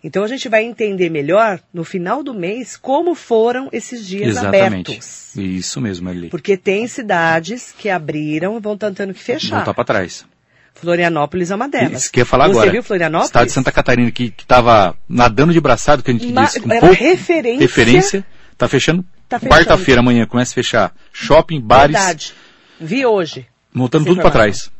Então 0.03 0.23
a 0.23 0.27
gente 0.27 0.47
vai 0.47 0.63
entender 0.63 1.09
melhor 1.09 1.59
no 1.73 1.83
final 1.83 2.21
do 2.23 2.33
mês 2.33 2.77
como 2.77 3.15
foram 3.15 3.67
esses 3.73 4.05
dias 4.05 4.29
Exatamente. 4.37 4.91
abertos. 4.91 5.35
Isso 5.35 5.81
mesmo, 5.81 6.05
Marilei. 6.05 6.29
Porque 6.29 6.55
tem 6.55 6.87
cidades 6.87 7.73
que 7.77 7.89
abriram 7.89 8.57
e 8.57 8.59
vão 8.59 8.77
tentando 8.77 9.13
que 9.13 9.19
fechar. 9.21 9.57
Voltar 9.57 9.73
para 9.73 9.83
trás. 9.83 10.25
Florianópolis 10.79 11.51
é 11.51 11.55
uma 11.55 11.67
delas. 11.67 12.03
Isso 12.03 12.11
que 12.11 12.19
eu 12.19 12.21
ia 12.21 12.25
falar 12.25 12.45
Você 12.47 12.51
agora. 12.51 12.71
viu 12.71 12.83
Florianópolis? 12.83 13.29
Estado 13.29 13.45
de 13.47 13.51
Santa 13.51 13.71
Catarina 13.71 14.11
que, 14.11 14.31
que 14.31 14.45
tava 14.45 14.95
nadando 15.09 15.51
de 15.53 15.59
braçado, 15.61 16.03
que 16.03 16.11
a 16.11 16.13
gente 16.13 16.31
disse 16.31 16.59
com 16.59 16.71
era 16.71 16.79
pouco 16.81 16.95
referência. 16.95 17.59
referência, 17.59 18.25
tá 18.57 18.67
fechando. 18.67 19.03
Tá 19.27 19.39
fechando. 19.39 19.55
Quarta-feira 19.55 20.01
amanhã 20.01 20.25
começa 20.25 20.53
a 20.53 20.55
fechar 20.55 20.93
shopping, 21.11 21.59
bares, 21.59 21.95
Verdade. 21.95 22.33
Vi 22.79 23.05
hoje. 23.05 23.45
montando 23.73 24.03
Essa 24.05 24.11
tudo 24.13 24.21
para 24.21 24.31
trás. 24.31 24.71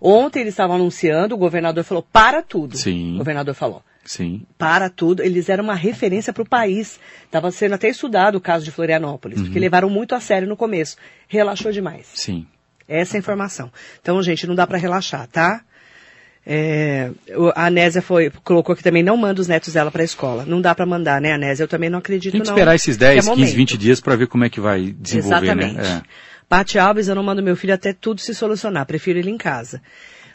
Ontem 0.00 0.40
eles 0.40 0.52
estavam 0.54 0.76
anunciando, 0.76 1.34
o 1.34 1.38
governador 1.38 1.84
falou, 1.84 2.02
para 2.02 2.40
tudo. 2.42 2.76
Sim. 2.76 3.14
O 3.16 3.18
governador 3.18 3.54
falou, 3.54 3.82
Sim. 4.04 4.46
para 4.56 4.88
tudo. 4.88 5.22
Eles 5.22 5.48
eram 5.48 5.64
uma 5.64 5.74
referência 5.74 6.32
para 6.32 6.42
o 6.42 6.48
país. 6.48 6.98
Estava 7.24 7.50
sendo 7.50 7.74
até 7.74 7.88
estudado 7.88 8.36
o 8.36 8.40
caso 8.40 8.64
de 8.64 8.70
Florianópolis, 8.70 9.38
Uhum. 9.38 9.44
porque 9.44 9.58
levaram 9.58 9.90
muito 9.90 10.14
a 10.14 10.20
sério 10.20 10.48
no 10.48 10.56
começo. 10.56 10.96
Relaxou 11.28 11.70
demais. 11.72 12.06
Sim. 12.14 12.46
Essa 12.90 13.16
é 13.16 13.18
a 13.18 13.20
informação. 13.20 13.70
Então, 14.02 14.20
gente, 14.22 14.46
não 14.46 14.54
dá 14.54 14.66
para 14.66 14.76
relaxar, 14.76 15.28
tá? 15.28 15.62
É, 16.44 17.10
a 17.54 17.66
Anésia 17.66 18.02
foi, 18.02 18.30
colocou 18.42 18.74
que 18.74 18.82
também 18.82 19.02
não 19.02 19.16
manda 19.16 19.40
os 19.40 19.46
netos 19.46 19.74
dela 19.74 19.90
para 19.90 20.02
a 20.02 20.04
escola. 20.04 20.44
Não 20.44 20.60
dá 20.60 20.74
para 20.74 20.84
mandar, 20.84 21.20
né, 21.20 21.32
Anésia? 21.34 21.64
Eu 21.64 21.68
também 21.68 21.88
não 21.88 22.00
acredito, 22.00 22.32
Tem 22.32 22.40
que 22.40 22.46
não. 22.48 22.54
esperar 22.54 22.74
esses 22.74 22.96
que 22.96 23.04
é 23.04 23.08
10, 23.08 23.24
15, 23.24 23.30
momento. 23.30 23.54
20 23.54 23.78
dias 23.78 24.00
para 24.00 24.16
ver 24.16 24.26
como 24.26 24.44
é 24.44 24.50
que 24.50 24.60
vai 24.60 24.94
desenvolver, 24.98 25.44
Exatamente. 25.46 25.76
né? 25.76 26.02
É. 26.04 26.30
Pati 26.48 26.78
Alves, 26.80 27.06
eu 27.06 27.14
não 27.14 27.22
mando 27.22 27.40
meu 27.42 27.54
filho 27.54 27.72
até 27.72 27.92
tudo 27.92 28.20
se 28.20 28.34
solucionar, 28.34 28.84
prefiro 28.84 29.20
ele 29.20 29.30
em 29.30 29.38
casa. 29.38 29.80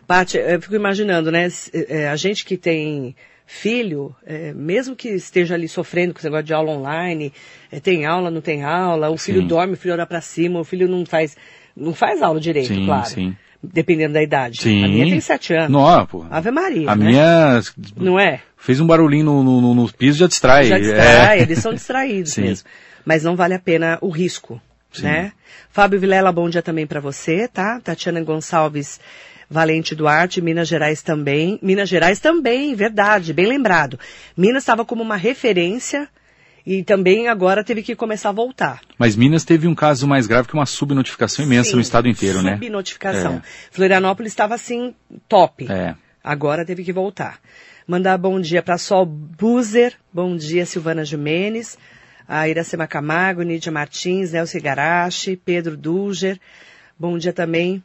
Pati, 0.07 0.37
eu 0.37 0.61
fico 0.61 0.75
imaginando, 0.75 1.29
né, 1.29 1.49
é, 1.73 2.07
a 2.07 2.15
gente 2.15 2.45
que 2.45 2.55
tem 2.55 3.13
filho, 3.45 4.15
é, 4.25 4.53
mesmo 4.53 4.95
que 4.95 5.09
esteja 5.09 5.55
ali 5.55 5.67
sofrendo 5.67 6.13
com 6.13 6.19
esse 6.19 6.25
negócio 6.27 6.45
de 6.45 6.53
aula 6.53 6.71
online, 6.71 7.33
é, 7.71 7.79
tem 7.79 8.05
aula, 8.05 8.31
não 8.31 8.41
tem 8.41 8.63
aula, 8.63 9.09
o 9.09 9.17
filho 9.17 9.41
Sim. 9.41 9.47
dorme, 9.47 9.73
o 9.73 9.77
filho 9.77 9.93
olha 9.93 10.05
pra 10.05 10.21
cima, 10.21 10.59
o 10.59 10.63
filho 10.63 10.87
não 10.87 11.05
faz, 11.05 11.35
não 11.75 11.93
faz 11.93 12.21
aula 12.21 12.39
direito, 12.39 12.67
Sim, 12.73 12.85
claro. 12.85 13.05
sim. 13.07 13.35
Dependendo 13.63 14.13
da 14.13 14.21
idade. 14.21 14.61
Sim. 14.61 14.83
A 14.83 14.87
minha 14.87 15.05
tem 15.09 15.19
sete 15.19 15.53
anos. 15.53 15.71
Não, 15.71 16.05
pô. 16.05 16.23
Ave 16.29 16.51
Maria, 16.51 16.91
A 16.91 16.95
né? 16.95 17.05
minha 17.05 17.61
Não 17.97 18.19
é? 18.19 18.41
fez 18.57 18.79
um 18.79 18.85
barulhinho 18.85 19.25
no, 19.25 19.43
no, 19.43 19.73
no- 19.73 19.91
piso 19.93 20.19
já 20.19 20.27
distrai. 20.27 20.65
Já 20.67 20.77
distrai, 20.77 21.39
É. 21.39 21.41
eles 21.43 21.59
são 21.59 21.73
distraídos 21.73 22.33
Sim. 22.33 22.41
mesmo. 22.41 22.67
Mas 23.03 23.23
não 23.23 23.35
vale 23.35 23.53
a 23.55 23.59
pena 23.59 23.97
o 24.01 24.09
risco, 24.09 24.61
Sim. 24.91 25.03
né? 25.03 25.31
Fábio 25.71 25.99
Vilela, 25.99 26.31
bom 26.31 26.47
dia 26.49 26.61
também 26.61 26.85
para 26.85 26.99
você, 26.99 27.47
tá? 27.47 27.79
Tatiana 27.83 28.21
Gonçalves 28.21 28.99
Valente 29.49 29.93
Duarte, 29.95 30.41
Minas 30.41 30.67
Gerais 30.67 31.01
também. 31.01 31.57
Minas 31.61 31.89
Gerais 31.89 32.19
também, 32.19 32.73
verdade, 32.75 33.33
bem 33.33 33.47
lembrado. 33.47 33.99
Minas 34.37 34.61
estava 34.63 34.85
como 34.85 35.01
uma 35.03 35.15
referência 35.17 36.07
e 36.65 36.83
também 36.83 37.27
agora 37.27 37.63
teve 37.63 37.83
que 37.83 37.95
começar 37.95 38.29
a 38.29 38.31
voltar. 38.31 38.81
Mas 38.97 39.15
Minas 39.15 39.43
teve 39.43 39.67
um 39.67 39.75
caso 39.75 40.07
mais 40.07 40.25
grave 40.25 40.47
que 40.47 40.53
uma 40.53 40.65
subnotificação 40.65 41.45
imensa 41.45 41.69
Sim, 41.71 41.75
no 41.75 41.81
estado 41.81 42.07
inteiro, 42.07 42.41
né? 42.41 42.53
Subnotificação. 42.53 43.35
É. 43.35 43.41
Florianópolis 43.71 44.31
estava 44.31 44.55
assim, 44.55 44.95
top. 45.29 45.71
É. 45.71 45.95
Agora 46.23 46.65
teve 46.65 46.83
que 46.83 46.91
voltar. 46.91 47.39
Mandar 47.87 48.17
bom 48.17 48.39
dia 48.41 48.63
para 48.63 48.79
Sol 48.79 49.05
Buzer, 49.05 49.93
bom 50.11 50.35
dia 50.35 50.65
Silvana 50.65 51.05
Jimenez, 51.05 51.77
a 52.27 52.49
Iracema 52.49 52.87
Camargo, 52.87 53.43
Nídia 53.43 53.71
Martins, 53.71 54.31
Nelson 54.31 54.57
Igarashi, 54.57 55.35
Pedro 55.35 55.77
Duger. 55.77 56.39
Bom 56.97 57.15
dia 57.19 57.31
também. 57.31 57.83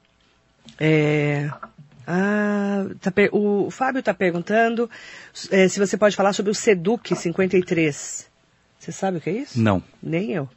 É, 0.78 1.50
ah, 2.06 2.86
tá 3.00 3.10
per- 3.10 3.28
o 3.34 3.70
Fábio 3.70 3.98
está 4.00 4.14
perguntando 4.14 4.88
é, 5.50 5.68
se 5.68 5.78
você 5.78 5.98
pode 5.98 6.16
falar 6.16 6.32
sobre 6.32 6.50
o 6.50 6.54
Seduc 6.54 7.14
53. 7.14 8.29
Você 8.80 8.92
sabe 8.92 9.18
o 9.18 9.20
que 9.20 9.28
é 9.28 9.34
isso? 9.34 9.60
Não. 9.60 9.82
Nem 10.02 10.32
eu. 10.32 10.48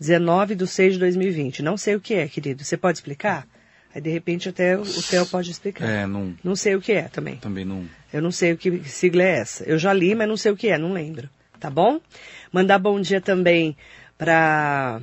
19 0.00 0.54
de 0.54 0.66
6 0.66 0.94
de 0.94 0.98
2020. 0.98 1.62
Não 1.62 1.76
sei 1.76 1.94
o 1.94 2.00
que 2.00 2.14
é, 2.14 2.26
querido. 2.26 2.64
Você 2.64 2.76
pode 2.76 2.98
explicar? 2.98 3.46
Aí, 3.94 4.00
de 4.00 4.10
repente, 4.10 4.48
até 4.48 4.76
o 4.76 5.02
Theo 5.02 5.26
pode 5.26 5.50
explicar. 5.50 5.86
É, 5.86 6.06
não. 6.06 6.34
Não 6.42 6.56
sei 6.56 6.74
o 6.74 6.80
que 6.80 6.92
é 6.92 7.02
também. 7.02 7.36
Também 7.36 7.64
não. 7.64 7.84
Eu 8.10 8.22
não 8.22 8.32
sei 8.32 8.52
o 8.52 8.56
que 8.56 8.82
sigla 8.88 9.22
é 9.22 9.40
essa. 9.40 9.62
Eu 9.64 9.78
já 9.78 9.92
li, 9.92 10.14
mas 10.14 10.26
não 10.26 10.38
sei 10.38 10.52
o 10.52 10.56
que 10.56 10.68
é, 10.68 10.78
não 10.78 10.92
lembro. 10.94 11.28
Tá 11.60 11.68
bom? 11.68 12.00
Mandar 12.50 12.78
bom 12.78 12.98
dia 12.98 13.20
também 13.20 13.76
para. 14.16 15.02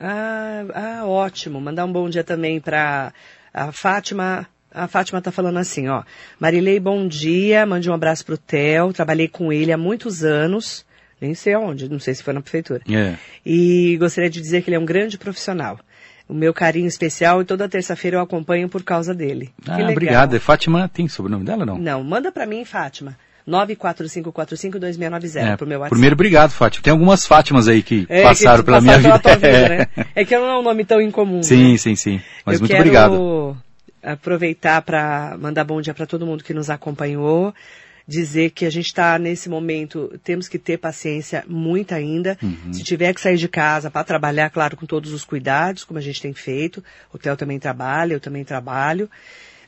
Ah, 0.00 0.64
ah, 0.74 1.06
ótimo. 1.06 1.60
Mandar 1.60 1.84
um 1.84 1.92
bom 1.92 2.08
dia 2.08 2.22
também 2.22 2.60
para 2.60 3.12
a 3.52 3.72
Fátima. 3.72 4.48
A 4.78 4.86
Fátima 4.88 5.20
tá 5.20 5.32
falando 5.32 5.58
assim, 5.58 5.88
ó. 5.88 6.02
Marilei, 6.38 6.78
bom 6.78 7.06
dia. 7.08 7.66
Mande 7.66 7.90
um 7.90 7.94
abraço 7.94 8.24
pro 8.24 8.38
Theo. 8.38 8.92
Trabalhei 8.92 9.26
com 9.28 9.52
ele 9.52 9.72
há 9.72 9.76
muitos 9.78 10.22
anos. 10.22 10.84
Nem 11.20 11.34
sei 11.34 11.54
aonde, 11.54 11.88
não 11.88 11.98
sei 11.98 12.14
se 12.14 12.22
foi 12.22 12.32
na 12.32 12.40
prefeitura. 12.40 12.80
É. 12.88 13.14
E 13.44 13.96
gostaria 13.98 14.30
de 14.30 14.40
dizer 14.40 14.62
que 14.62 14.70
ele 14.70 14.76
é 14.76 14.78
um 14.78 14.84
grande 14.86 15.18
profissional. 15.18 15.78
o 16.28 16.34
meu 16.34 16.52
carinho 16.54 16.86
especial 16.86 17.40
e 17.40 17.44
toda 17.44 17.68
terça-feira 17.68 18.18
eu 18.18 18.20
acompanho 18.20 18.68
por 18.68 18.82
causa 18.84 19.12
dele. 19.14 19.50
Ah. 19.66 19.78
É 19.80 20.38
Fátima, 20.38 20.88
tem 20.88 21.08
sobrenome 21.08 21.44
dela 21.44 21.64
não? 21.66 21.76
Não, 21.78 22.04
manda 22.04 22.30
pra 22.30 22.46
mim, 22.46 22.64
Fátima. 22.64 23.16
945452690 23.48 25.36
É, 25.36 25.56
pro 25.56 25.66
meu 25.66 25.78
WhatsApp. 25.80 25.90
primeiro, 25.94 26.14
obrigado, 26.14 26.50
Fátima. 26.50 26.82
Tem 26.82 26.90
algumas 26.92 27.26
Fátimas 27.26 27.66
aí 27.66 27.82
que 27.82 28.06
É, 28.08 28.22
passaram 28.22 28.58
que 28.58 28.64
pela 28.66 28.80
minha 28.80 29.00
pela 29.00 29.16
vida. 29.18 29.36
vida, 29.36 29.68
né? 29.96 30.06
É 30.14 30.24
que 30.24 30.36
não 30.38 30.46
é 30.46 30.58
um 30.58 30.62
nome 30.62 30.84
tão 30.84 31.00
incomum. 31.00 31.42
Sim, 31.42 31.72
né? 31.72 31.78
sim, 31.78 31.96
sim. 31.96 32.20
Mas 32.44 32.56
Eu 32.56 32.60
muito 32.60 32.70
quero 32.70 32.82
obrigado. 32.82 33.56
Aproveitar 34.02 34.82
para 34.82 35.36
mandar 35.38 35.64
bom 35.64 35.80
dia 35.80 35.94
para 35.94 36.06
todo 36.06 36.26
mundo 36.26 36.44
que 36.44 36.54
nos 36.54 36.70
acompanhou, 36.70 37.54
dizer 38.06 38.50
que 38.50 38.64
a 38.64 38.70
gente 38.70 38.86
está 38.86 39.18
nesse 39.18 39.48
momento, 39.50 40.18
temos 40.24 40.48
que 40.48 40.58
ter 40.58 40.78
paciência 40.78 41.44
muito 41.46 41.94
ainda. 41.94 42.38
Uhum. 42.42 42.72
Se 42.72 42.82
tiver 42.82 43.12
que 43.12 43.20
sair 43.20 43.36
de 43.36 43.48
casa 43.48 43.90
para 43.90 44.02
trabalhar, 44.04 44.48
claro, 44.48 44.76
com 44.76 44.86
todos 44.86 45.12
os 45.12 45.24
cuidados, 45.24 45.84
como 45.84 45.98
a 45.98 46.02
gente 46.02 46.22
tem 46.22 46.32
feito. 46.32 46.82
O 47.12 47.18
Theo 47.18 47.36
também 47.36 47.58
trabalha, 47.58 48.14
eu 48.14 48.20
também 48.20 48.44
trabalho. 48.44 49.10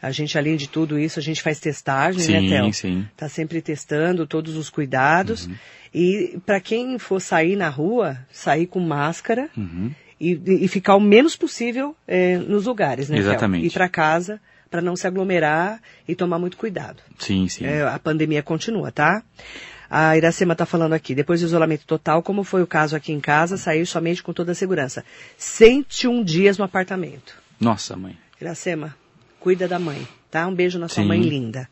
A 0.03 0.11
gente, 0.11 0.39
além 0.39 0.57
de 0.57 0.67
tudo 0.67 0.99
isso, 0.99 1.19
a 1.19 1.23
gente 1.23 1.43
faz 1.43 1.61
testagem, 1.61 2.27
né, 2.33 2.41
Sim, 2.41 2.49
Theo? 2.49 2.73
sim. 2.73 3.09
Tá 3.15 3.29
sempre 3.29 3.61
testando 3.61 4.27
todos 4.27 4.57
os 4.57 4.71
cuidados. 4.71 5.47
Uhum. 5.47 5.55
E 5.93 6.39
para 6.47 6.59
quem 6.61 6.99
for 6.99 7.21
sair 7.21 7.57
na 7.57 7.69
rua, 7.69 8.17
sair 8.33 8.67
com 8.67 8.81
máscara 8.81 9.51
Uhum. 9.55 9.91
E, 10.21 10.41
e 10.65 10.69
ficar 10.69 10.97
o 10.97 11.01
menos 11.01 11.35
possível 11.35 11.97
eh, 12.07 12.37
nos 12.39 12.67
lugares, 12.67 13.09
né? 13.09 13.19
Exatamente. 13.19 13.67
Ir 13.67 13.71
para 13.71 13.89
casa 13.89 14.41
para 14.71 14.81
não 14.81 14.95
se 14.95 15.07
aglomerar 15.07 15.83
e 16.07 16.15
tomar 16.15 16.39
muito 16.39 16.57
cuidado. 16.57 17.03
Sim, 17.19 17.49
sim. 17.49 17.65
É, 17.65 17.83
a 17.83 17.99
pandemia 17.99 18.43
continua, 18.43 18.93
tá? 18.93 19.23
A 19.91 20.17
Iracema 20.17 20.53
está 20.53 20.65
falando 20.65 20.93
aqui, 20.93 21.17
depois 21.17 21.41
do 21.41 21.47
isolamento 21.47 21.85
total, 21.85 22.23
como 22.23 22.45
foi 22.45 22.63
o 22.63 22.67
caso 22.67 22.95
aqui 22.95 23.13
em 23.13 23.19
casa, 23.19 23.57
sair 23.57 23.85
somente 23.85 24.23
com 24.23 24.33
toda 24.33 24.53
a 24.53 24.55
segurança. 24.55 25.05
101 25.37 26.23
dias 26.23 26.57
no 26.57 26.65
apartamento. 26.65 27.35
Nossa, 27.59 27.97
mãe. 27.97 28.17
Iracema, 28.41 28.95
cuida 29.41 29.67
da 29.67 29.81
mãe, 29.81 30.07
tá? 30.31 30.47
Um 30.47 30.55
beijo 30.55 30.79
na 30.79 30.89
sua 30.89 31.03
Sim. 31.03 31.09
mãe 31.09 31.21
linda. 31.21 31.69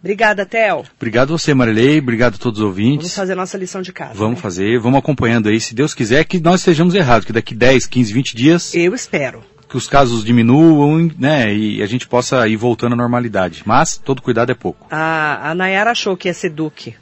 Obrigada, 0.00 0.44
Theo. 0.46 0.84
Obrigado 0.96 1.36
você, 1.36 1.52
Marilei. 1.54 1.98
Obrigado 1.98 2.34
a 2.34 2.38
todos 2.38 2.60
os 2.60 2.64
ouvintes. 2.66 2.98
Vamos 3.08 3.14
fazer 3.14 3.32
a 3.32 3.36
nossa 3.36 3.58
lição 3.58 3.82
de 3.82 3.92
casa. 3.92 4.14
Vamos 4.14 4.36
né? 4.36 4.42
fazer, 4.42 4.78
vamos 4.78 4.98
acompanhando 4.98 5.48
aí, 5.48 5.60
se 5.60 5.74
Deus 5.74 5.94
quiser, 5.94 6.24
que 6.24 6.38
nós 6.40 6.60
estejamos 6.60 6.94
errados, 6.94 7.24
que 7.26 7.32
daqui 7.32 7.54
10, 7.54 7.86
15, 7.86 8.12
20 8.12 8.36
dias, 8.36 8.74
Eu 8.74 8.94
espero. 8.94 9.42
que 9.68 9.76
os 9.76 9.88
casos 9.88 10.24
diminuam, 10.24 11.10
né, 11.18 11.52
e 11.52 11.82
a 11.82 11.86
gente 11.86 12.06
possa 12.06 12.46
ir 12.46 12.56
voltando 12.56 12.92
à 12.92 12.96
normalidade. 12.96 13.62
Mas, 13.66 13.96
todo 13.96 14.22
cuidado 14.22 14.52
é 14.52 14.54
pouco. 14.54 14.86
A, 14.90 15.50
a 15.50 15.54
Nayara 15.54 15.90
achou 15.90 16.16
que 16.16 16.28
ia 16.28 16.34
ser 16.34 16.50
Duque. 16.50 16.94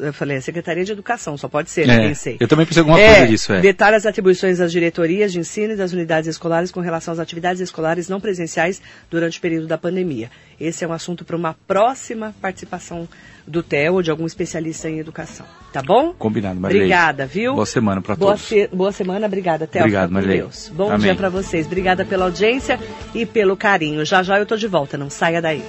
Eu, 0.00 0.12
falei, 0.12 0.36
é 0.36 0.40
Secretaria 0.40 0.84
de 0.84 0.92
Educação, 0.92 1.36
só 1.36 1.48
pode 1.48 1.70
ser, 1.70 1.86
né? 1.86 1.94
É, 2.04 2.08
Pensei. 2.08 2.36
eu 2.40 2.48
também 2.48 2.64
pensei 2.66 2.80
alguma 2.80 3.00
É, 3.00 3.08
coisa 3.16 3.26
disso, 3.28 3.52
é. 3.52 3.60
Detalhe 3.60 3.96
as 3.96 4.06
atribuições 4.06 4.58
das 4.58 4.70
diretorias 4.72 5.32
de 5.32 5.38
ensino 5.38 5.72
e 5.72 5.76
das 5.76 5.92
unidades 5.92 6.28
escolares 6.28 6.70
com 6.70 6.80
relação 6.80 7.12
às 7.12 7.18
atividades 7.20 7.60
escolares 7.60 8.08
não 8.08 8.20
presenciais 8.20 8.80
durante 9.10 9.38
o 9.38 9.40
período 9.40 9.66
da 9.66 9.76
pandemia. 9.78 10.30
Esse 10.60 10.84
é 10.84 10.88
um 10.88 10.92
assunto 10.92 11.24
para 11.24 11.36
uma 11.36 11.54
próxima 11.66 12.34
participação 12.40 13.08
do 13.46 13.62
TEL 13.62 13.94
ou 13.94 14.02
de 14.02 14.10
algum 14.10 14.24
especialista 14.26 14.88
em 14.88 14.98
educação. 15.00 15.44
Tá 15.72 15.82
bom? 15.82 16.12
Combinado, 16.12 16.60
Marilei. 16.60 16.82
Obrigada, 16.86 17.26
viu? 17.26 17.54
Boa 17.54 17.66
semana 17.66 18.00
para 18.00 18.14
todos. 18.14 18.42
se- 18.42 18.68
boa 18.72 18.92
semana, 18.92 19.26
obrigada, 19.26 19.66
Theo. 19.66 19.82
Obrigado, 19.82 20.10
Marilei. 20.12 20.38
Deus. 20.38 20.70
Bom 20.72 20.86
Amém. 20.88 21.00
dia 21.00 21.14
para 21.16 21.28
vocês. 21.28 21.66
Obrigada 21.66 22.04
pela 22.04 22.26
audiência 22.26 22.78
e 23.14 23.26
pelo 23.26 23.56
carinho. 23.56 24.04
Já 24.04 24.22
já 24.22 24.38
eu 24.38 24.46
tô 24.46 24.56
de 24.56 24.68
volta, 24.68 24.96
não 24.96 25.10
saia 25.10 25.42
daí. 25.42 25.64